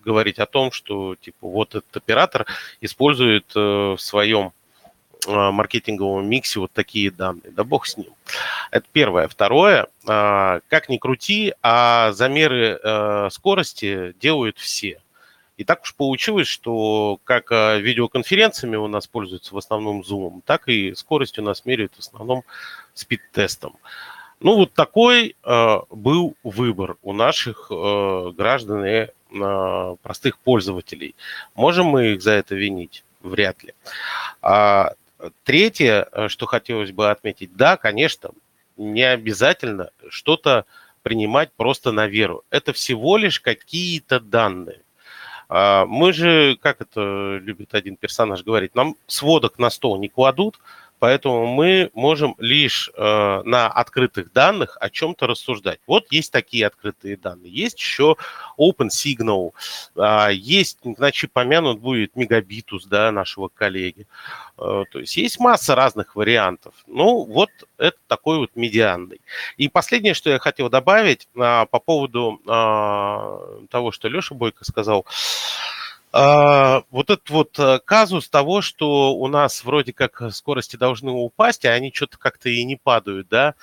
[0.03, 2.45] говорить о том, что типа вот этот оператор
[2.81, 4.53] использует э, в своем
[5.27, 7.51] э, маркетинговом миксе вот такие данные.
[7.51, 8.07] Да бог с ним.
[8.71, 9.27] Это первое.
[9.27, 12.79] Второе, э, как ни крути, а замеры
[13.31, 15.01] скорости делают все.
[15.57, 20.95] И так уж получилось, что как видеоконференциями у нас пользуются в основном Zoom, так и
[20.95, 22.43] скорость у нас меряют в основном
[22.95, 23.77] спид-тестом.
[24.41, 31.15] Ну, вот такой э, был выбор у наших э, граждан и простых пользователей.
[31.55, 33.03] Можем мы их за это винить?
[33.21, 33.73] Вряд ли.
[34.41, 34.93] А,
[35.43, 38.31] третье, э, что хотелось бы отметить, да, конечно,
[38.77, 40.65] не обязательно что-то
[41.03, 42.43] принимать просто на веру.
[42.49, 44.81] Это всего лишь какие-то данные.
[45.49, 50.59] А, мы же, как это любит один персонаж говорить, нам сводок на стол не кладут,
[51.01, 55.79] Поэтому мы можем лишь э, на открытых данных о чем-то рассуждать.
[55.87, 57.51] Вот есть такие открытые данные.
[57.51, 58.17] Есть еще
[58.55, 59.49] OpenSignal.
[59.95, 64.05] Э, есть, значит, помянут будет Мегабитус, да, нашего коллеги.
[64.59, 66.75] Э, то есть есть масса разных вариантов.
[66.85, 69.21] Ну, вот это такой вот медианный.
[69.57, 75.07] И последнее, что я хотел добавить э, по поводу э, того, что Леша Бойко сказал.
[75.07, 75.80] А,
[76.13, 81.71] вот этот вот э, казус того, что у нас вроде как скорости должны упасть, а
[81.71, 83.55] они что-то как-то и не падают, да,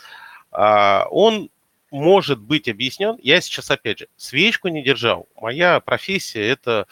[0.50, 1.50] а, он
[1.90, 3.16] может быть объяснен.
[3.22, 5.26] Я сейчас, опять же, свечку не держал.
[5.40, 6.86] Моя профессия– это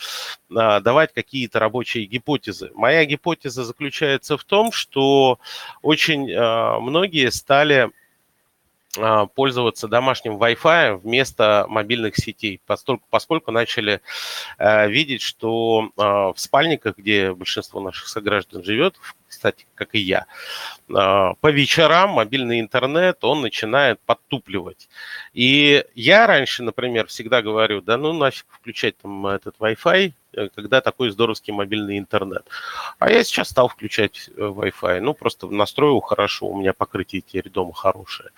[0.55, 2.71] а, давать какие-то рабочие гипотезы.
[2.75, 5.39] Моя гипотеза заключается в том, что
[5.83, 6.27] очень
[6.81, 7.91] многие стали а,
[9.35, 14.01] пользоваться домашним Wi-Fi вместо мобильных сетей, поскольку, поскольку начали
[14.59, 18.97] э, видеть, что э, в спальниках, где большинство наших сограждан живет,
[19.29, 20.27] кстати, как и я,
[20.89, 20.93] э,
[21.41, 24.89] по вечерам мобильный интернет, он начинает подтупливать.
[25.33, 30.13] И я раньше, например, всегда говорю, да ну нафиг включать там этот Wi-Fi,
[30.55, 32.47] когда такой здоровский мобильный интернет.
[32.99, 35.01] А я сейчас стал включать э, Wi-Fi.
[35.01, 38.31] Ну, просто настроил хорошо, у меня покрытие теперь дома хорошее.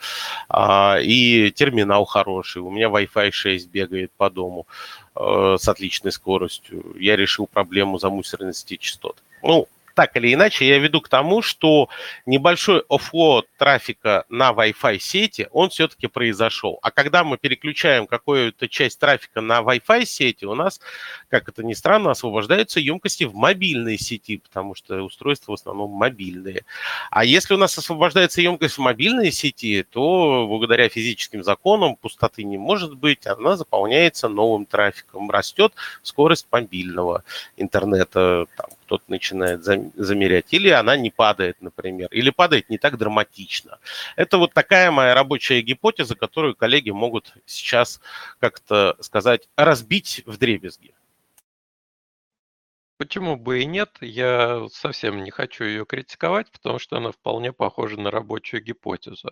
[0.48, 4.66] А, и терминал хороший, у меня Wi-Fi 6 бегает по дому
[5.14, 6.96] э, с отличной скоростью.
[6.98, 9.22] Я решил проблему замусоренности частот.
[9.42, 11.88] Ну, так или иначе, я веду к тому, что
[12.24, 16.78] небольшой оффлоад трафика на Wi-Fi сети, он все-таки произошел.
[16.82, 20.80] А когда мы переключаем какую-то часть трафика на Wi-Fi сети, у нас,
[21.28, 26.62] как это ни странно, освобождаются емкости в мобильной сети, потому что устройства в основном мобильные.
[27.10, 32.56] А если у нас освобождается емкость в мобильной сети, то благодаря физическим законам пустоты не
[32.56, 35.72] может быть, она заполняется новым трафиком, растет
[36.04, 37.24] скорость мобильного
[37.56, 43.80] интернета, там, кто-то начинает замерять, или она не падает, например, или падает не так драматично.
[44.16, 48.00] Это вот такая моя рабочая гипотеза, которую коллеги могут сейчас
[48.40, 50.94] как-то сказать, разбить в дребезги.
[52.98, 53.96] Почему бы и нет?
[54.00, 59.30] Я совсем не хочу ее критиковать, потому что она вполне похожа на рабочую гипотезу.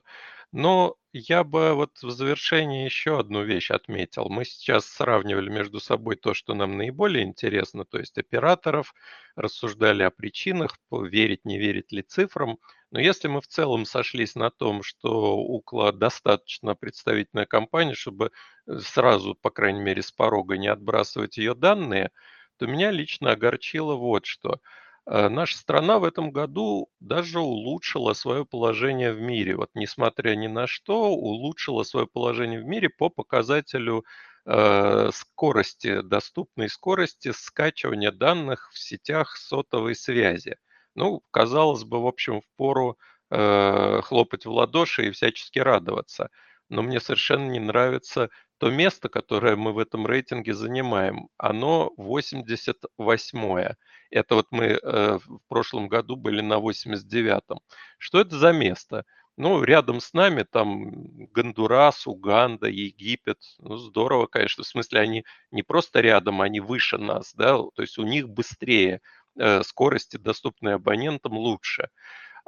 [0.52, 4.28] Но я бы вот в завершении еще одну вещь отметил.
[4.28, 8.94] Мы сейчас сравнивали между собой то, что нам наиболее интересно, то есть операторов,
[9.34, 12.58] рассуждали о причинах, верить, не верить ли цифрам.
[12.92, 18.30] Но если мы в целом сошлись на том, что Укла достаточно представительная компания, чтобы
[18.68, 22.12] э, сразу, по крайней мере, с порога не отбрасывать ее данные–
[22.58, 24.60] то меня лично огорчило вот что.
[25.06, 29.56] Э, наша страна в этом году даже улучшила свое положение в мире.
[29.56, 34.04] Вот несмотря ни на что, улучшила свое положение в мире по показателю
[34.46, 40.56] э, скорости, доступной скорости скачивания данных в сетях сотовой связи.
[40.94, 42.98] Ну, казалось бы, в общем, в пору
[43.30, 46.30] э, хлопать в ладоши и всячески радоваться.
[46.68, 51.28] Но мне совершенно не нравится то место, которое мы в этом рейтинге занимаем.
[51.36, 53.76] Оно 88-е.
[54.10, 57.60] Это вот мы э, в прошлом году были на 89-м.
[57.98, 59.04] Что это за место?
[59.38, 63.38] Ну, рядом с нами там Гондурас, Уганда, Египет.
[63.58, 64.64] Ну, здорово, конечно.
[64.64, 69.00] В смысле, они не просто рядом, они выше нас, да, то есть у них быстрее
[69.38, 71.90] э, скорости, доступные абонентам, лучше.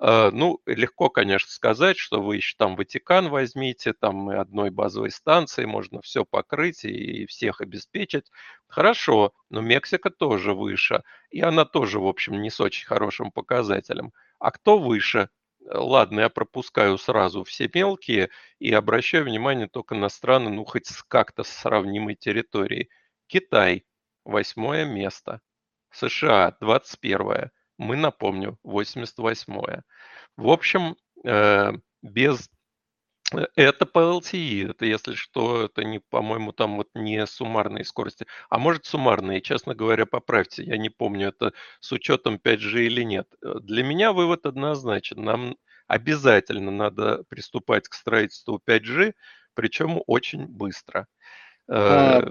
[0.01, 5.11] Э, ну, легко, конечно, сказать, что вы еще там Ватикан возьмите, там и одной базовой
[5.11, 8.31] станции можно все покрыть и всех обеспечить.
[8.69, 14.13] Хорошо, но Мексика тоже выше, и она тоже, в общем, не с очень хорошим показателем.
[14.39, 15.31] А кто выше?
[15.71, 21.43] Ладно, я пропускаю сразу все мелкие и обращаю внимание только на страны, ну, хоть как-то
[21.43, 22.89] с сравнимой территорией.
[23.27, 23.85] Китай,
[24.25, 25.41] восьмое место.
[25.91, 29.83] США, 21 мы, напомню, 88-е.
[30.37, 31.73] В общем, э,
[32.03, 32.51] без
[33.33, 38.27] э, это по LTE, это если что, это не, по-моему, там вот не суммарные скорости,
[38.51, 43.29] а может суммарные, честно говоря, поправьте, я не помню, это с учетом 5G или нет.
[43.43, 45.57] Э, для меня вывод однозначен, нам
[45.87, 49.15] обязательно надо приступать к строительству 5G,
[49.55, 51.07] причем очень быстро.
[51.71, 52.23] А,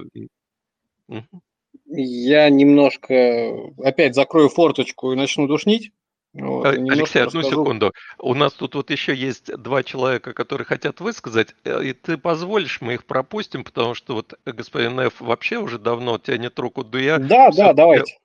[1.85, 5.91] я немножко опять закрою форточку и начну душнить.
[6.33, 7.63] Вот, э, Алексей, одну расскажу.
[7.63, 7.93] секунду.
[8.19, 12.81] У нас тут вот еще есть два человека, которые хотят высказать, э, и ты позволишь,
[12.81, 17.17] мы их пропустим, потому что вот господин Ф вообще уже давно тянет руку, да я...
[17.17, 18.17] Да, да, давайте.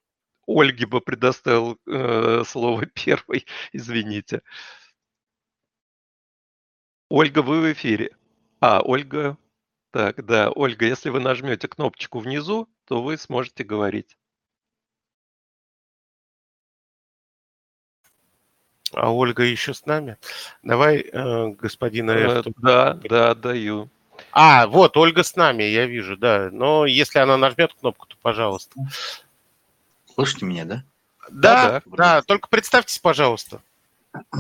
[0.47, 4.43] Ольге бы предоставил э, слово первой, извините.
[7.09, 8.11] Ольга, вы в эфире.
[8.61, 9.37] А, Ольга,
[9.93, 14.17] так, да, Ольга, если вы нажмете кнопочку внизу, то вы сможете говорить.
[18.95, 20.17] А Ольга еще с нами?
[20.63, 22.47] Давай, э, господина F.
[22.47, 23.91] Э, да, да, даю.
[24.33, 26.49] А, вот, Ольга с нами, я вижу, да.
[26.51, 28.75] Но если она нажмет кнопку, то пожалуйста.
[30.15, 30.85] Слышите меня, да?
[31.31, 32.23] Да, да, да, да.
[32.23, 33.63] только представьтесь, пожалуйста.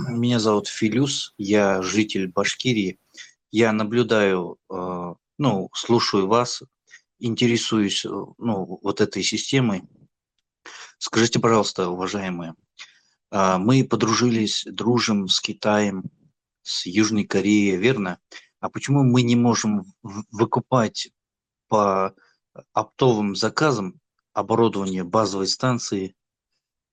[0.09, 2.99] Меня зовут Филюс, я житель Башкирии.
[3.51, 6.63] Я наблюдаю э, ну, слушаю вас,
[7.19, 9.83] интересуюсь, э, ну, вот этой системой.
[10.99, 12.55] Скажите, пожалуйста, уважаемые,
[13.31, 16.05] а, мы подружились, дружим с Китаем,
[16.63, 18.19] с Южной Кореей, верно?
[18.61, 21.11] А почему мы не можем выкупать
[21.69, 22.15] по
[22.73, 24.01] оптовым заказам
[24.33, 26.15] оборудование базовой станции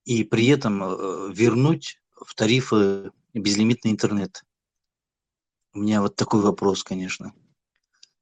[0.06, 4.44] и при этом э, вернуть в тарифы безлимитный интернет?
[5.74, 7.34] У меня вот такой вопрос, конечно.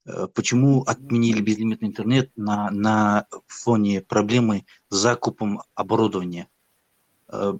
[0.07, 6.47] Э, почему отменили безлимитный интернет на, на фоне проблемы с закупом оборудования?
[7.29, 7.53] Э,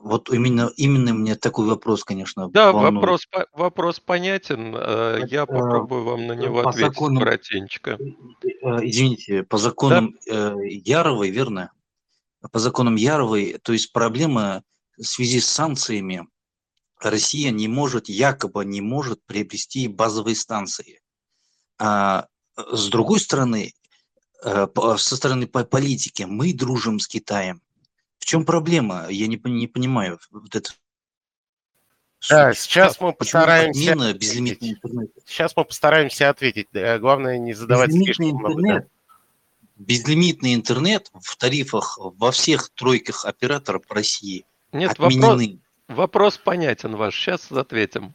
[0.00, 4.74] вот именно, именно мне такой вопрос, конечно, Да, вопрос, вопрос понятен.
[4.76, 7.98] Э, я попробую вам на него по ответить законам, коротенько.
[8.82, 10.54] Извините, по законам да?
[10.64, 11.70] Яровой, верно?
[12.50, 14.62] По законам Яровой, то есть проблема
[14.96, 16.26] в связи с санкциями
[17.00, 21.00] Россия не может, якобы не может приобрести базовые станции.
[21.78, 22.26] А
[22.56, 23.72] с другой стороны,
[24.44, 27.62] э, со стороны политики, мы дружим с Китаем.
[28.18, 29.06] В чем проблема?
[29.08, 30.18] Я не, не понимаю.
[30.30, 30.70] Вот это
[32.28, 34.12] да, сейчас мы постараемся...
[34.12, 35.10] Безлимитный интернет?
[35.24, 36.68] Сейчас мы постараемся ответить.
[36.72, 38.88] Главное не задавать безлимитный интернет,
[39.76, 45.22] безлимитный интернет в тарифах во всех тройках операторов России Нет, отменены.
[45.22, 45.60] Вопрос
[46.38, 48.14] понятен ваш, сейчас ответим.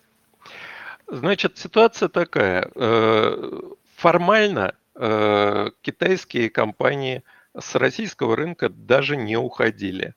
[1.08, 2.72] Значит, ситуация такая.
[2.74, 3.62] Э,
[3.96, 7.24] формально э, китайские компании
[7.58, 10.14] с российского рынка даже не уходили.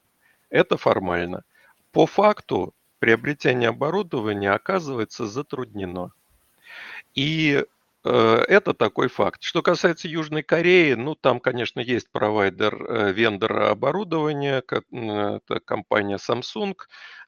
[0.51, 1.43] Это формально.
[1.93, 6.13] По факту приобретение оборудования оказывается затруднено.
[7.15, 7.65] И
[8.11, 9.43] это такой факт.
[9.43, 16.75] Что касается Южной Кореи, ну там, конечно, есть провайдер, э, вендор оборудования, это компания Samsung,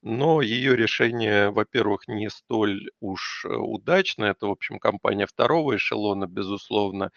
[0.03, 4.25] но ее решение, во-первых, не столь уж э, удачно.
[4.27, 7.11] Это, в общем, компания второго эшелона, безусловно.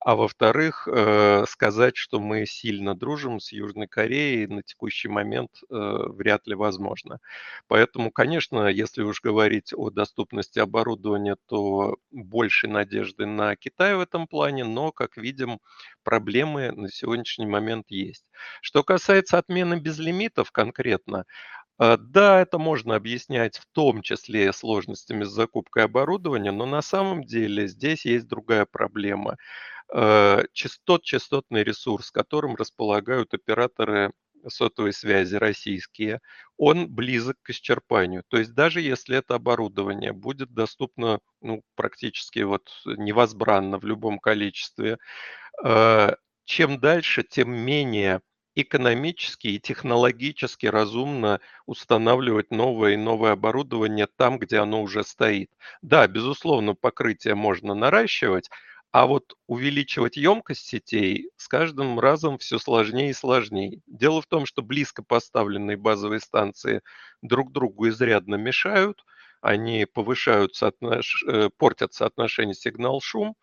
[0.00, 5.74] А во-вторых, э, сказать, что мы сильно дружим с Южной Кореей на текущий момент э,
[5.74, 7.18] вряд ли возможно.
[7.66, 14.28] Поэтому, конечно, если уж говорить о доступности оборудования, то больше надежды на Китай в этом
[14.28, 15.58] плане, но, как видим,
[16.04, 18.24] проблемы на сегодняшний момент есть.
[18.60, 21.24] Что касается отмены безлимитов конкретно,
[21.78, 27.22] а, да, это можно объяснять в том числе сложностями с закупкой оборудования, но на самом
[27.24, 29.36] деле здесь есть другая проблема.
[29.92, 34.12] А, частот, частотный ресурс, которым располагают операторы
[34.48, 36.20] сотовой связи российские,
[36.56, 38.22] он близок к исчерпанию.
[38.28, 44.98] То есть даже если это оборудование будет доступно ну, практически вот невозбранно в любом количестве,
[45.62, 48.20] а, чем дальше, тем менее
[48.54, 55.50] экономически и технологически разумно устанавливать новое и новое оборудование там, где оно уже стоит.
[55.82, 58.48] Да, безусловно, покрытие можно наращивать,
[58.96, 63.82] а вот увеличивать емкость сетей с каждым разом все сложнее и сложнее.
[63.86, 66.80] Дело в том, что близко поставленные базовые станции
[67.20, 69.04] друг другу изрядно мешают,
[69.42, 71.22] они повышают соотнош...
[71.28, 73.34] Э, портят соотношение сигнал-шум,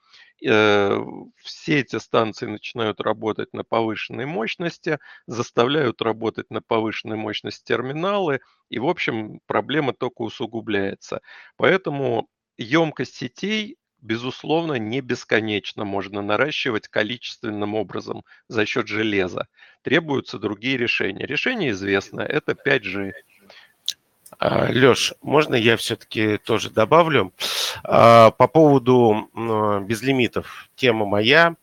[0.43, 0.97] Э,
[1.43, 4.97] все эти станции начинают работать на повышенной мощности,
[5.28, 11.22] заставляют работать на повышенной мощности терминалы, и, в общем, проблема только усугубляется.
[11.58, 12.28] Поэтому
[12.58, 19.47] емкость сетей безусловно, не бесконечно можно наращивать количественным образом за счет железа.
[19.82, 21.26] Требуются другие решения.
[21.26, 23.14] Решение известно, это 5G.
[24.39, 27.34] А, Леш, можно я все-таки тоже добавлю?
[27.84, 29.30] А, по поводу
[29.88, 31.56] безлимитов, тема моя.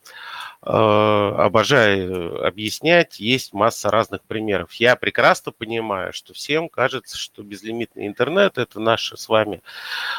[0.63, 4.73] А, обожаю объяснять, есть масса разных примеров.
[4.75, 9.63] Я прекрасно понимаю, что всем кажется, что безлимитный интернет– это наше с вами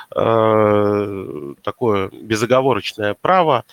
[0.10, 3.66] такое безоговорочное право.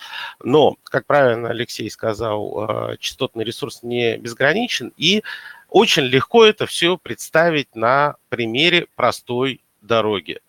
[0.43, 5.23] Но, как правильно Алексей сказал, частотный ресурс не безграничен, и
[5.69, 10.39] очень легко это все представить на примере простой дороги.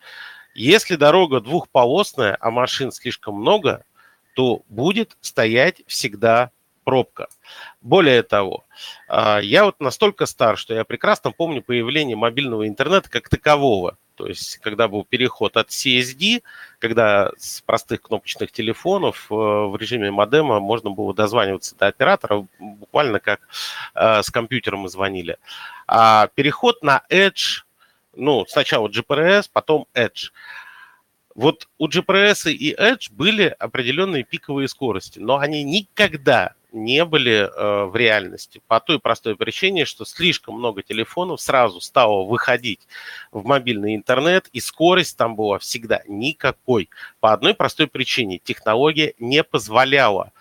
[0.55, 3.85] Если дорога двухполосная, а машин слишком много,
[4.35, 6.51] то будет стоять всегда
[6.85, 7.29] пробка.
[7.83, 8.65] Более того,
[9.09, 13.97] а, я вот настолько стар, что я прекрасно помню появление мобильного интернета как такового.
[14.21, 16.43] То есть, когда был переход от CSD,
[16.79, 23.19] когда с простых кнопочных телефонов э, в режиме модема можно было дозваниваться до оператора, буквально
[23.19, 23.41] как
[23.95, 25.39] э, с компьютером мы звонили.
[25.87, 27.63] А переход на Edge,
[28.15, 30.33] ну, сначала GPRS, потом Edge.
[31.41, 37.85] Вот у GPRS и Edge были определенные пиковые скорости, но они никогда не были э,
[37.87, 38.61] в реальности.
[38.67, 42.81] По той простой причине, что слишком много телефонов сразу стало выходить
[43.33, 46.91] в мобильный интернет, и скорость там была всегда никакой.
[47.21, 48.39] По одной простой причине.
[48.39, 50.33] Технология не позволяла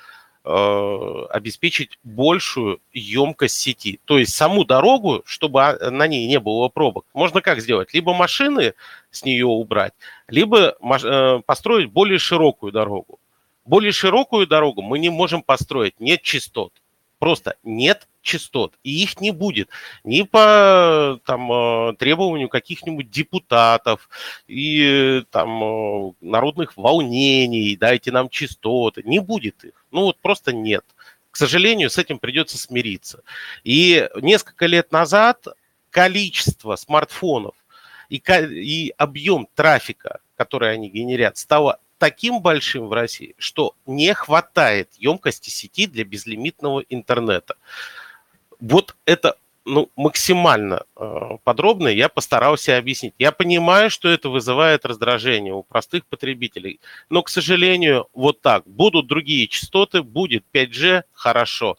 [0.44, 4.00] обеспечить большую емкость сети.
[4.06, 7.94] То есть саму дорогу, чтобы а, на ней не было пробок, можно как сделать?
[7.94, 8.74] Либо машины
[9.12, 9.94] с нее убрать,
[10.28, 13.20] либо э, построить более широкую дорогу.
[13.66, 16.74] Более широкую дорогу мы не можем построить, нет частот.
[17.20, 19.70] Просто нет частот, и их не будет
[20.06, 24.10] ни по там, э, требованию каких-нибудь депутатов
[24.48, 29.86] и там, э, народных волнений, дайте нам частоты, не будет их.
[29.92, 30.86] Ну вот просто нет.
[31.30, 33.22] К сожалению, с этим придется смириться.
[33.66, 35.46] И несколько лет назад
[35.90, 37.56] количество смартфонов
[38.08, 44.90] и, и объем трафика, который они генерят, стало таким большим в России, что не хватает
[44.98, 47.56] емкости сети для безлимитного интернета.
[48.60, 49.36] Вот это
[49.66, 53.14] ну, максимально э, подробно я постарался объяснить.
[53.20, 56.80] Я понимаю, что это вызывает раздражение у простых потребителей,
[57.10, 58.64] но, к сожалению, вот так.
[58.66, 61.78] Будут другие частоты, будет 5G, хорошо.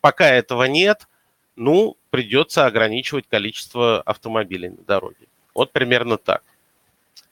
[0.00, 1.08] Пока этого нет,
[1.56, 5.26] ну, придется ограничивать количество автомобилей на дороге.
[5.54, 6.42] Вот примерно так.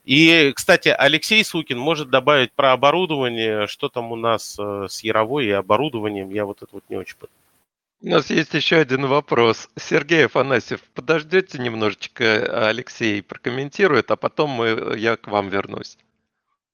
[0.09, 5.45] И, кстати, Алексей Сукин может добавить про оборудование, что там у нас э, с Яровой
[5.45, 7.37] и оборудованием, я вот это вот не очень понимаю.
[8.01, 9.69] У нас есть еще один вопрос.
[9.77, 15.99] Сергей Афанасьев, подождете немножечко, а Алексей прокомментирует, а потом мы, я к вам вернусь.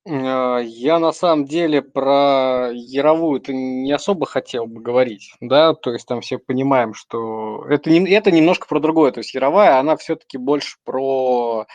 [0.07, 5.93] Э, я на самом деле про Яровую это не особо хотел бы говорить, да, то
[5.93, 9.97] есть там все понимаем, что это, не, это немножко про другое, то есть Яровая, она
[9.97, 11.67] все-таки больше про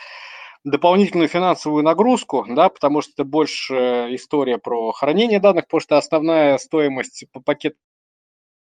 [0.64, 3.74] дополнительную финансовую нагрузку, да, потому что это больше
[4.10, 7.76] история про хранение данных, потому что основная стоимость по пакету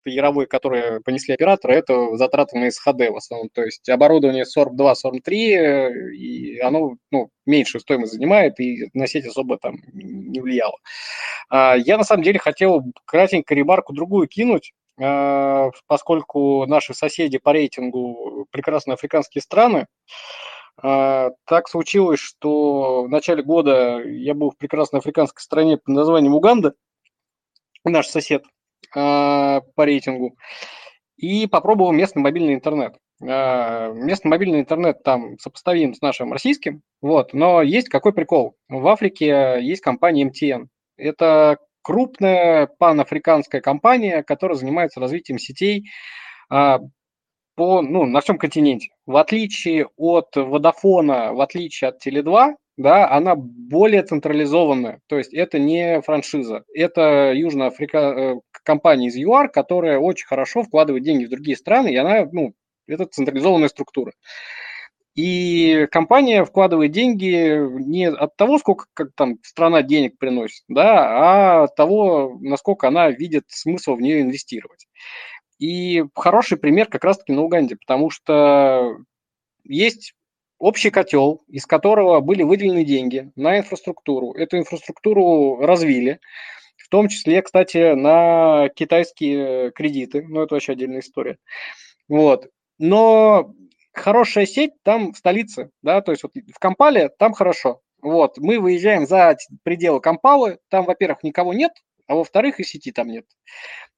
[0.05, 3.49] яровой, которые понесли операторы, это затраты на СХД в основном.
[3.49, 9.57] То есть оборудование SORM-2, SORM-3, и оно ну, меньшую стоимость занимает, и на сеть особо
[9.57, 10.77] там не влияло.
[11.49, 17.51] А, я на самом деле хотел кратенько ремарку другую кинуть, а, поскольку наши соседи по
[17.53, 19.87] рейтингу прекрасные африканские страны,
[20.81, 26.73] так случилось, что в начале года я был в прекрасной африканской стране под названием Уганда,
[27.83, 28.43] наш сосед
[28.95, 30.35] а, по рейтингу,
[31.17, 32.95] и попробовал местный мобильный интернет.
[33.21, 38.55] А, местный мобильный интернет там сопоставим с нашим российским, вот, но есть какой прикол.
[38.69, 40.67] В Африке есть компания MTN.
[40.97, 45.85] Это крупная панафриканская компания, которая занимается развитием сетей
[47.57, 48.91] по, ну, на всем континенте.
[49.07, 55.01] В отличие от Водофона, в отличие от Теле2, да, она более централизованная.
[55.07, 56.63] То есть это не франшиза.
[56.75, 61.91] Это Южная Африка, э, компания из ЮАР, которая очень хорошо вкладывает деньги в другие страны,
[61.91, 62.53] и она, ну,
[62.85, 64.11] это централизованная структура.
[65.15, 71.63] И компания вкладывает деньги не от того, сколько как там страна денег приносит, да, а
[71.63, 74.85] от того, насколько она видит смысл в нее инвестировать.
[75.59, 78.97] И хороший пример как раз-таки на Уганде, потому что
[79.63, 80.13] есть
[80.59, 84.33] общий котел, из которого были выделены деньги на инфраструктуру.
[84.33, 86.19] Эту инфраструктуру развили,
[86.77, 91.37] в том числе, кстати, на китайские кредиты, но это вообще отдельная история.
[92.07, 92.49] Вот.
[92.77, 93.53] Но
[93.93, 97.81] хорошая сеть там в столице, да, то есть вот в Кампале там хорошо.
[98.01, 101.71] Вот, мы выезжаем за пределы Кампалы, там, во-первых, никого нет,
[102.05, 103.25] а во-вторых, и сети там нет.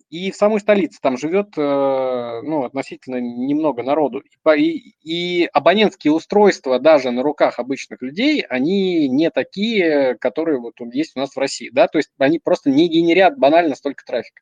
[0.10, 4.24] И в самой столице там живет э, ну, относительно немного народу.
[4.56, 11.16] И, и абонентские устройства даже на руках обычных людей, они не такие, которые вот есть
[11.16, 11.70] у нас в России.
[11.72, 11.88] Да?
[11.88, 14.42] То есть они просто не генерят банально столько трафика.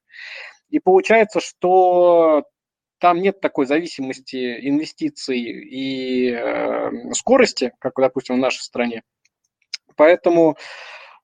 [0.70, 2.43] И получается, что
[2.99, 9.03] там нет такой зависимости инвестиций и э, скорости, как, допустим, в нашей стране.
[9.95, 10.57] Поэтому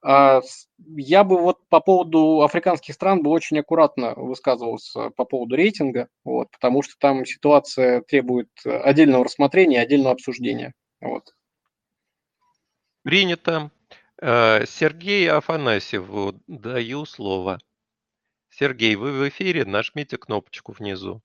[0.04, 6.51] я бы вот по поводу африканских стран бы очень аккуратно высказывался по поводу рейтинга, вот,
[6.51, 10.74] потому что там ситуация требует отдельного рассмотрения, отдельного обсуждения.
[10.99, 11.34] Вот.
[13.04, 13.72] Принято.
[14.22, 17.60] Э, Сергей Афанасьеву даю слово.
[18.49, 21.22] Сергей, вы в эфире, нажмите кнопочку внизу.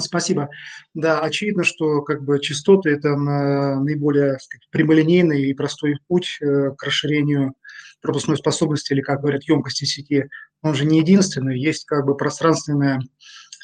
[0.00, 0.48] Спасибо.
[0.94, 6.82] Да, очевидно, что как бы частоты– это наиболее сказать, прямолинейный и простой путь э, к
[6.82, 7.54] расширению
[8.00, 10.28] пропускной способности или, как говорят, емкости сети.
[10.62, 13.00] Он же не единственный, есть как бы пространственное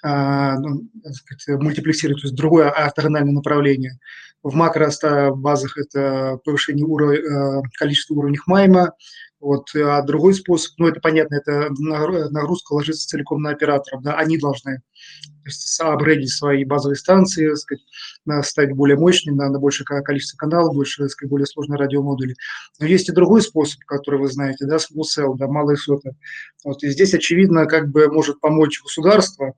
[0.02, 0.88] а, ну,
[1.48, 3.98] мультиплексирует, то есть другое ортогональное направление.
[4.42, 8.92] В макробазах это повышение уровня, э, количества уровней майма,
[9.40, 14.36] вот, а другой способ, ну, это понятно, это нагрузка ложится целиком на операторов, да, они
[14.36, 14.82] должны
[15.80, 17.82] апгрейдить свои базовые станции, сказать,
[18.44, 22.34] стать более мощными, на, на большее количество каналов, больше, сказать, более сложные радиомодули.
[22.78, 26.16] Но есть и другой способ, который вы знаете, да, small cell, да, малые соты.
[26.64, 29.54] Вот, и здесь, очевидно, как бы может помочь государство,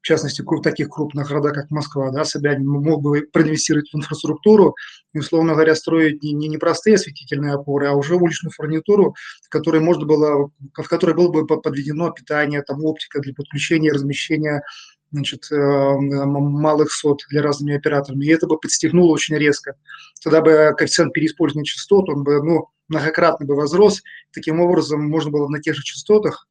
[0.00, 4.76] в частности, в таких крупных городах, как Москва, да, Собянин мог бы проинвестировать в инфраструктуру
[5.12, 9.48] и, условно говоря, строить не, не, не простые осветительные опоры, а уже уличную фурнитуру, в
[9.48, 14.62] которой можно было, в которой было бы подведено питание, там, оптика для подключения, размещения
[15.10, 19.74] значит, э, малых сот для разными операторами, и это бы подстегнуло очень резко.
[20.22, 24.02] Тогда бы коэффициент переиспользования частот, он бы, ну, многократно бы возрос.
[24.32, 26.46] Таким образом, можно было на тех же частотах,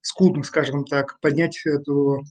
[0.00, 2.24] скудных, скажем так, поднять эту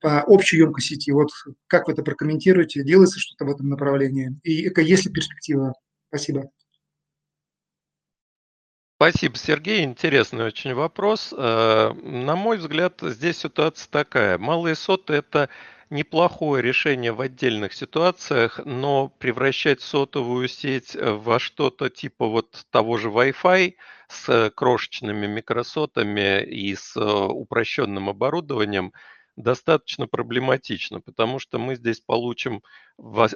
[0.00, 1.10] по общей емкости сети.
[1.10, 1.30] Вот
[1.66, 2.82] как вы это прокомментируете?
[2.82, 4.38] Делается что-то в этом направлении?
[4.42, 5.74] И есть ли перспектива?
[6.08, 6.50] Спасибо.
[8.96, 9.84] Спасибо, Сергей.
[9.84, 11.34] Интересный очень вопрос.
[11.36, 14.38] Э, на мой взгляд, здесь ситуация такая.
[14.38, 15.50] Малые соты– это
[15.90, 23.08] неплохое решение в отдельных ситуациях, но превращать сотовую сеть во что-то типа вот того же
[23.08, 23.74] Wi-Fi
[24.08, 28.92] с крошечными микросотами и с упрощенным оборудованием–
[29.36, 32.62] достаточно проблематично, потому что мы здесь получим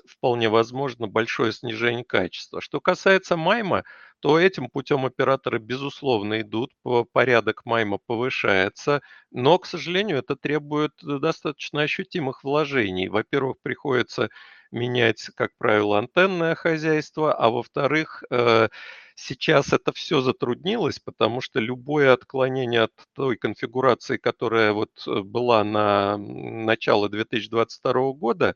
[0.06, 2.60] вполне возможно большое снижение качества.
[2.60, 3.84] Что касается майма,
[4.20, 6.72] то этим путем операторы, безусловно, идут,
[7.12, 13.08] порядок майма повышается, но, к сожалению, это требует достаточно ощутимых вложений.
[13.08, 14.28] Во-первых, приходится
[14.70, 18.68] менять, как правило, антенное хозяйство, а во-вторых, э,
[19.22, 25.62] Сейчас это все затруднилось, потому что любое отклонение от той конфигурации, которая вот э, была
[25.62, 28.54] на начало 2022 года,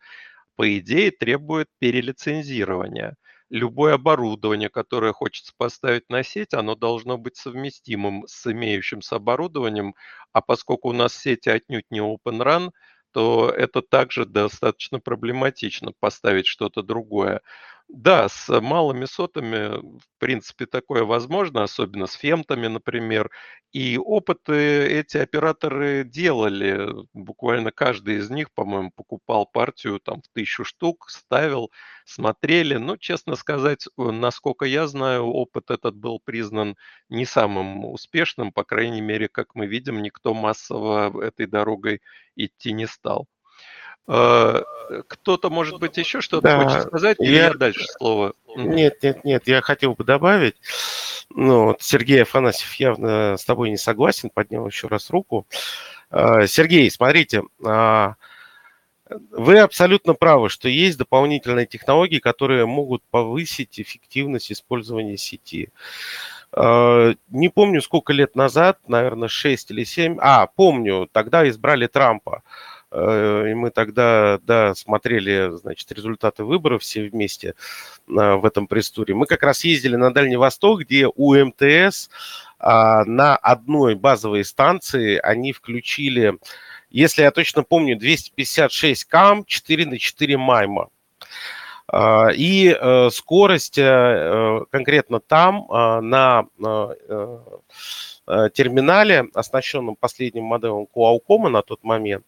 [0.56, 3.16] по идее требует перелицензирования.
[3.50, 9.94] любое оборудование, которое хочется поставить на сеть, оно должно быть совместимым с имеющимся оборудованием,
[10.32, 12.70] а поскольку у нас сети отнюдь не Open Run,
[13.12, 17.42] то это также достаточно проблематично поставить что-то другое.
[17.96, 23.30] Да, с малыми сотами, в принципе, такое возможно, особенно с фемтами, например.
[23.72, 24.54] И опыты
[24.88, 26.88] эти операторы делали.
[27.12, 31.70] Буквально каждый из них, по-моему, покупал партию там в тысячу штук, ставил,
[32.04, 32.76] смотрели.
[32.78, 36.76] Но, честно сказать, насколько я знаю, опыт этот был признан
[37.08, 38.50] не самым успешным.
[38.52, 42.00] По крайней мере, как мы видим, никто массово этой дорогой
[42.34, 43.28] идти не стал.
[44.06, 44.62] Э,
[45.08, 47.44] кто-то, может быть, еще что-то да, хочет сказать, или я...
[47.46, 48.34] я дальше слово?
[48.56, 50.56] Нет, нет, нет, я хотел бы добавить.
[51.30, 55.46] Ну, вот Сергей Афанасьев явно с тобой не согласен, поднял еще раз руку.
[56.10, 58.14] Э, Сергей, смотрите, а,
[59.30, 65.70] вы абсолютно правы, что есть дополнительные технологии, которые могут повысить эффективность использования сети.
[66.56, 70.18] Не помню, сколько лет назад, наверное, 6 или 7.
[70.20, 72.44] А, помню, тогда избрали Трампа.
[72.94, 77.52] Э, и мы тогда, да, смотрели, значит, результаты выборов все вместе э,
[78.06, 79.14] в этом пресс-туре.
[79.14, 82.08] Мы как раз ездили на Дальний Восток, где у МТС
[82.60, 86.38] а, на одной базовой станции они включили,
[86.88, 90.88] если я точно помню, 256 кам, 4 на 4 майма.
[91.88, 96.46] А, и э, скорость конкретно там на
[98.54, 102.24] терминале, оснащенном последним моделом Qualcomm на тот момент,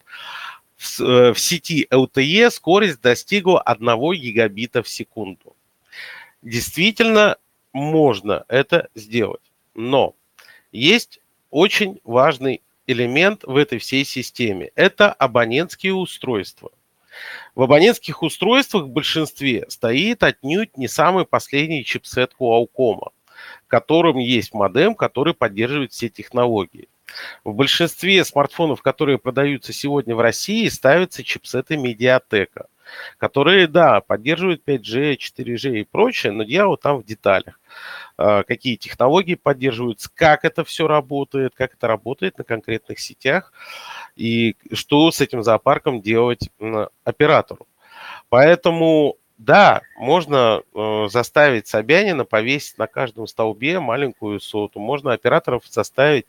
[0.76, 5.56] в, э, в сети LTE скорость достигла 1 гигабита в секунду.
[6.42, 7.36] Действительно,
[7.72, 9.40] можно это сделать.
[9.74, 10.14] Но
[10.72, 11.20] есть
[11.50, 14.70] очень важный элемент в этой всей системе.
[14.74, 16.70] Это абонентские устройства.
[17.54, 23.10] В абонентских устройствах в большинстве стоит отнюдь не самый последний чипсет Qualcomm,
[23.64, 26.88] в котором есть модем, который поддерживает все технологии.
[27.44, 32.66] В большинстве смартфонов, которые продаются сегодня в России, ставятся чипсеты Mediatek,
[33.18, 37.60] которые, да, поддерживают 5G, 4G и прочее, но дело там в деталях.
[38.16, 43.52] А, какие технологии поддерживаются, как это все работает, как это работает на конкретных сетях
[44.16, 46.50] и что с этим зоопарком делать
[47.04, 47.66] оператору.
[48.28, 54.78] Поэтому да, можно э, заставить Собянина повесить на каждом столбе маленькую соту.
[54.78, 56.26] Можно операторов заставить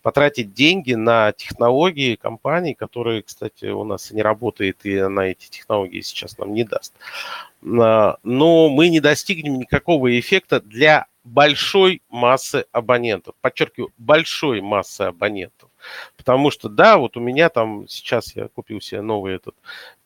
[0.00, 6.00] потратить деньги на технологии компаний, которые, кстати, у нас не работает и на эти технологии
[6.00, 6.94] сейчас нам не даст.
[7.62, 13.34] А, но мы не достигнем никакого эффекта для большой массы абонентов.
[13.42, 15.67] Подчеркиваю, большой массы абонентов.
[16.16, 19.54] Потому что, да, вот у меня там сейчас я купил себе новый этот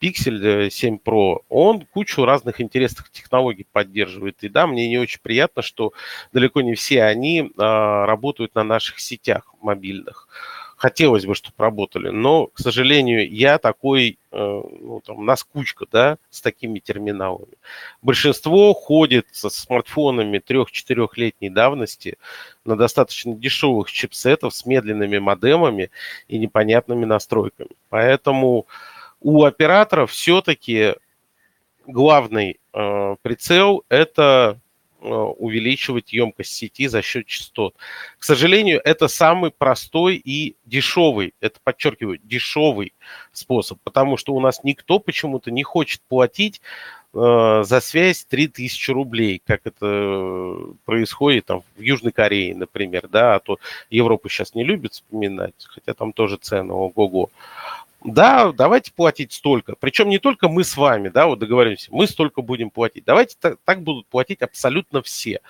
[0.00, 4.42] Pixel 7 Pro, он кучу разных интересных технологий поддерживает.
[4.42, 5.92] И да, мне не очень приятно, что
[6.32, 10.28] далеко не все они а, работают на наших сетях мобильных
[10.82, 16.40] хотелось бы, чтобы работали, но, к сожалению, я такой, э, ну, там, наскучка, да, с
[16.40, 17.54] такими терминалами.
[18.02, 22.18] Большинство ходит со смартфонами 3-4-летней давности
[22.64, 25.92] на достаточно дешевых чипсетов с медленными модемами
[26.26, 27.70] и непонятными настройками.
[27.88, 28.66] Поэтому
[29.20, 30.96] у операторов все-таки
[31.86, 34.58] главный э, прицел– это
[35.02, 37.74] увеличивать емкость сети за счет частот.
[38.18, 42.92] К сожалению, это самый простой и дешевый, это подчеркиваю, дешевый
[43.32, 46.60] способ, потому что у нас никто почему-то не хочет платить
[47.14, 53.40] э, за связь 3000 рублей, как это происходит там в Южной Корее, например, да, а
[53.40, 53.58] то
[53.90, 57.30] Европу сейчас не любят вспоминать, хотя там тоже цены ого-го
[58.04, 59.74] да, давайте платить столько.
[59.78, 63.04] Причем не только мы с вами, да, вот договоримся, мы столько будем платить.
[63.04, 65.40] Давайте так, так будут платить абсолютно все.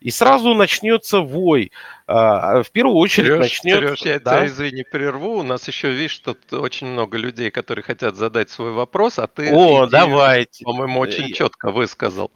[0.00, 1.72] И сразу начнется вой.
[2.06, 3.80] А, в первую очередь Сереж, начнется...
[3.80, 4.36] Сереж, я да?
[4.36, 5.38] тебя, извини, прерву.
[5.38, 9.50] У нас еще, видишь, тут очень много людей, которые хотят задать свой вопрос, а ты...
[9.50, 10.64] О, идею, давайте.
[10.64, 12.30] По-моему, очень четко высказал.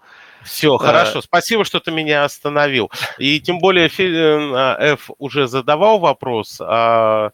[0.44, 0.86] Все, да.
[0.86, 1.20] хорошо.
[1.20, 2.90] Спасибо, что ты меня остановил.
[3.18, 7.32] И тем более э, F уже задавал вопрос, а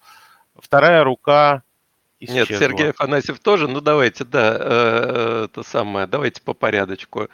[0.58, 1.62] вторая рука
[2.28, 3.68] нет, Сергей Афанасьев тоже.
[3.68, 6.06] Ну, давайте, да, э, это самое.
[6.06, 7.28] Давайте по порядочку.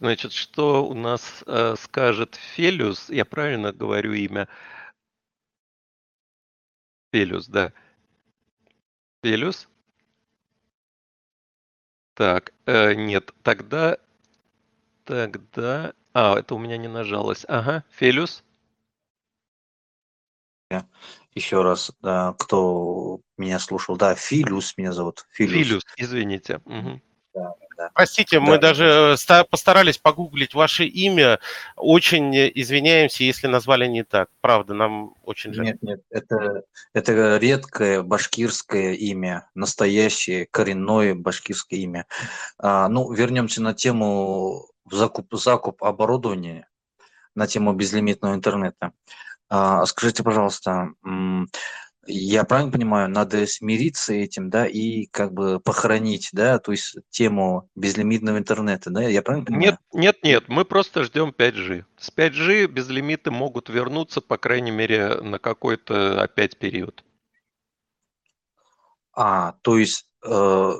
[0.00, 3.08] Значит, что у нас э, скажет Фелюс?
[3.10, 4.48] Я правильно говорю имя?
[7.12, 7.72] Фелюс, да.
[9.22, 9.68] Фелюс?
[12.14, 13.98] Так, э, нет, тогда...
[15.04, 15.92] Тогда...
[16.12, 17.44] А, это у меня не нажалось.
[17.48, 18.44] Ага, Фелюс?
[21.34, 21.92] Еще раз,
[22.38, 25.26] кто меня слушал, да, Филюс меня зовут.
[25.32, 26.60] Филюс, Филюс извините.
[26.64, 27.00] Угу.
[27.34, 27.90] Да, да.
[27.94, 28.44] Простите, да.
[28.44, 29.16] мы даже
[29.50, 31.40] постарались погуглить ваше имя.
[31.76, 34.28] Очень извиняемся, если назвали не так.
[34.40, 35.66] Правда, нам очень жаль.
[35.66, 36.62] Нет, нет, это,
[36.92, 42.06] это редкое башкирское имя, настоящее коренное башкирское имя.
[42.58, 46.68] А, ну, вернемся на тему закуп, закуп оборудования,
[47.34, 48.92] на тему безлимитного интернета.
[49.48, 50.88] А, скажите, пожалуйста,
[52.06, 57.70] я правильно понимаю, надо смириться этим, да, и как бы похоронить, да, то есть тему
[57.74, 59.70] безлимитного интернета, да, я правильно понимаю?
[59.72, 61.84] Нет, нет, нет, мы просто ждем 5G.
[61.98, 67.04] С 5G безлимиты могут вернуться, по крайней мере, на какой-то опять период.
[69.16, 70.72] А, то есть э,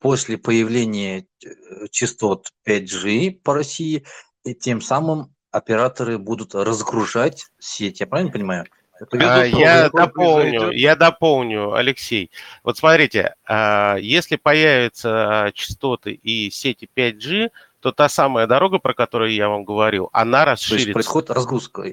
[0.00, 1.48] после появления э,
[1.90, 4.04] частот 5G по России,
[4.44, 8.66] и тем самым операторы будут разгружать сеть, я правильно понимаю?
[9.12, 12.30] А, я дополню, я дополню, Алексей.
[12.64, 17.50] Вот смотрите, а, если появятся частоты и сети 5G,
[17.80, 20.76] то та самая дорога, про которую я вам говорил, она расширится.
[20.76, 21.92] То есть происходит разгрузка.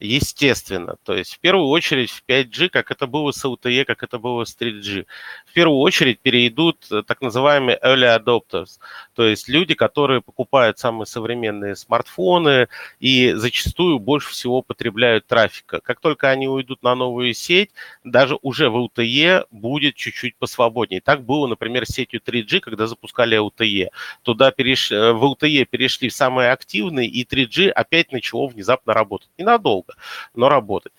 [0.00, 0.96] Естественно.
[1.02, 4.44] То есть в первую очередь в 5G, как это было с LTE, как это было
[4.44, 5.06] с 3G,
[5.44, 8.78] в первую очередь перейдут э, так называемые early adopters,
[9.14, 12.68] то есть люди, которые покупают самые современные смартфоны
[13.00, 15.80] и зачастую больше всего потребляют трафика.
[15.80, 17.70] Как только они уйдут на новую сеть,
[18.04, 21.00] даже уже в LTE будет чуть-чуть посвободнее.
[21.00, 23.88] Так было, например, с сетью 3G, когда запускали LTE.
[24.22, 24.92] Туда переш...
[24.92, 29.30] Э, в LTE перешли самые активные, и 3G опять начало внезапно работать.
[29.38, 29.94] Ненадолго долго,
[30.34, 30.92] но работать.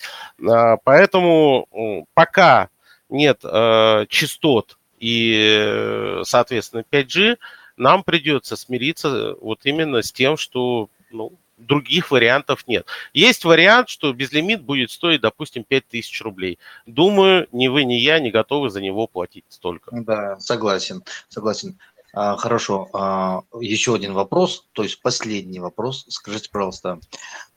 [0.47, 2.69] А, поэтому пока
[3.09, 7.37] нет э, частот и, соответственно, 5G,
[7.77, 12.85] нам придется смириться вот именно с тем, что ну, других вариантов нет.
[13.13, 16.59] Есть вариант, что безлимит будет стоить, допустим, 5000 рублей.
[16.85, 19.89] Думаю, ни вы, ни я не готовы за него платить столько.
[19.93, 21.79] Да, согласен, согласен.
[22.13, 22.89] А, хорошо.
[22.93, 26.05] А, еще один вопрос, то есть последний вопрос.
[26.09, 26.99] Скажите, пожалуйста,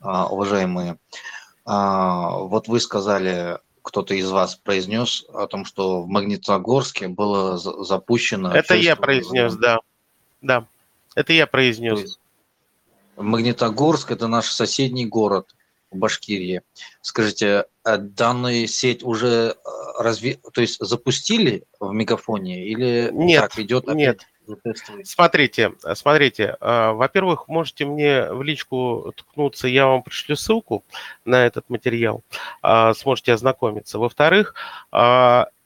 [0.01, 0.99] а, уважаемые,
[1.65, 8.53] вот вы сказали, кто-то из вас произнес о том, что в Магнитогорске было запущено...
[8.53, 9.79] Это я произнес, да.
[10.41, 10.67] Да,
[11.15, 12.19] это я произнес.
[13.17, 15.55] Магнитогорск– это наш соседний город
[15.93, 16.63] в Башкирии.
[17.01, 19.57] Скажите, данную сеть уже
[19.99, 23.97] разве, то есть запустили в мегафоне или нет, так идет опять?
[23.97, 24.27] Нет,
[25.05, 26.57] Смотрите, смотрите.
[26.61, 30.85] А, во-первых, можете мне в личку ткнуться, я вам пришлю ссылку
[31.25, 32.23] на этот материал,
[32.95, 34.01] сможете ознакомиться.
[34.01, 34.55] Во-вторых,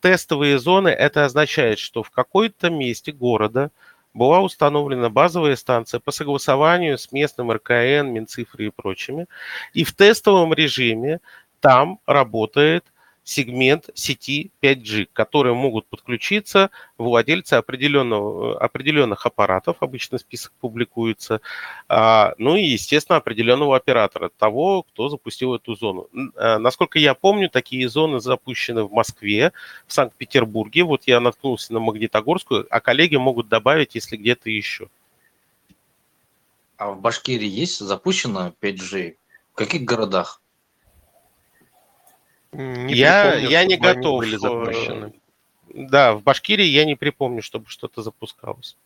[0.00, 3.70] тестовые зоны, это означает, что в какой-то месте города
[4.12, 9.26] была установлена базовая станция по согласованию с местным РКН, Минцифрой и прочими.
[9.72, 11.20] И в тестовом режиме
[11.60, 12.84] там работает
[13.26, 21.40] сегмент сети 5G, к которой могут подключиться владельцы определенного, определенных аппаратов, обычно список публикуется,
[21.88, 26.08] а, ну и, естественно, определенного оператора, того, кто запустил эту зону.
[26.36, 29.52] А, насколько я помню, такие зоны запущены в Москве,
[29.88, 34.88] в Санкт-Петербурге, вот я наткнулся на Магнитогорскую, а коллеги могут добавить, если где-то еще.
[36.76, 39.16] А в Башкирии есть запущено 5G?
[39.52, 40.40] В каких городах?
[42.52, 44.20] Не я, припомню, я не готов.
[44.20, 45.12] Были запущены.
[45.68, 48.76] Да, в Башкирии я не припомню, чтобы что-то запускалось.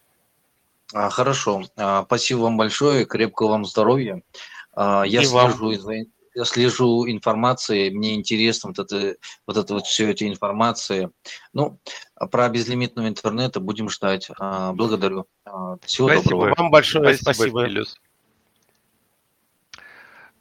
[0.93, 1.63] А, хорошо.
[1.77, 4.23] А, спасибо вам большое, крепкого вам здоровья.
[4.75, 6.07] А, я И слежу, вам.
[6.35, 11.11] я слежу информацией, мне интересно вот это вот, это вот все эти информации.
[11.53, 11.79] Ну,
[12.31, 14.29] про безлимитного интернета будем ждать.
[14.39, 15.27] А, благодарю.
[15.45, 16.31] А, всего спасибо.
[16.31, 16.55] доброго.
[16.57, 17.51] Вам большое спасибо.
[17.53, 17.85] спасибо.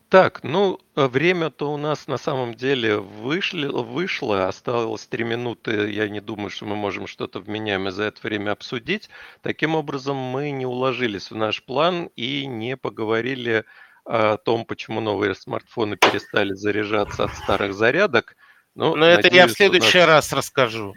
[0.09, 5.91] Так, ну, э, время-то у нас на самом деле вышли, вышло, осталось три минуты.
[5.91, 9.07] Я не думаю, что мы можем что-то вменяемое за это время обсудить.
[9.43, 13.65] Таким образом, мы не уложились в наш план и не поговорили
[14.03, 18.35] о том, почему новые смартфоны перестали заряжаться от старых зарядок.
[18.73, 20.07] Ну, Но надеюсь, это я в следующий нас...
[20.07, 20.95] раз расскажу.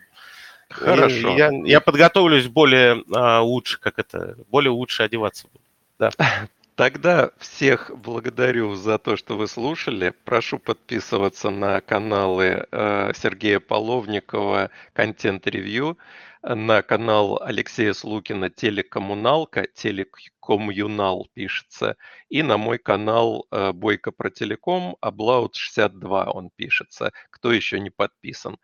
[0.70, 1.36] Хорошо.
[1.36, 5.64] Я, я подготовлюсь более а, лучше, как это, более лучше одеваться буду.
[5.98, 6.10] Да.
[6.74, 10.14] Тогда всех благодарю за то, что вы слушали.
[10.24, 15.98] Прошу подписываться на каналы э, Сергея Половникова «Контент Ревью»,
[16.42, 21.96] на канал Алексея Слукина «Телекоммуналка», «Телекомюнал» пишется,
[22.30, 28.56] и на мой канал э, «Бойко про телеком», «Облаут62» он пишется, кто еще не подписан.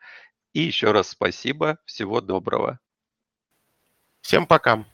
[0.55, 2.81] И еще раз спасибо, всего доброго.
[4.23, 4.85] Всем пока.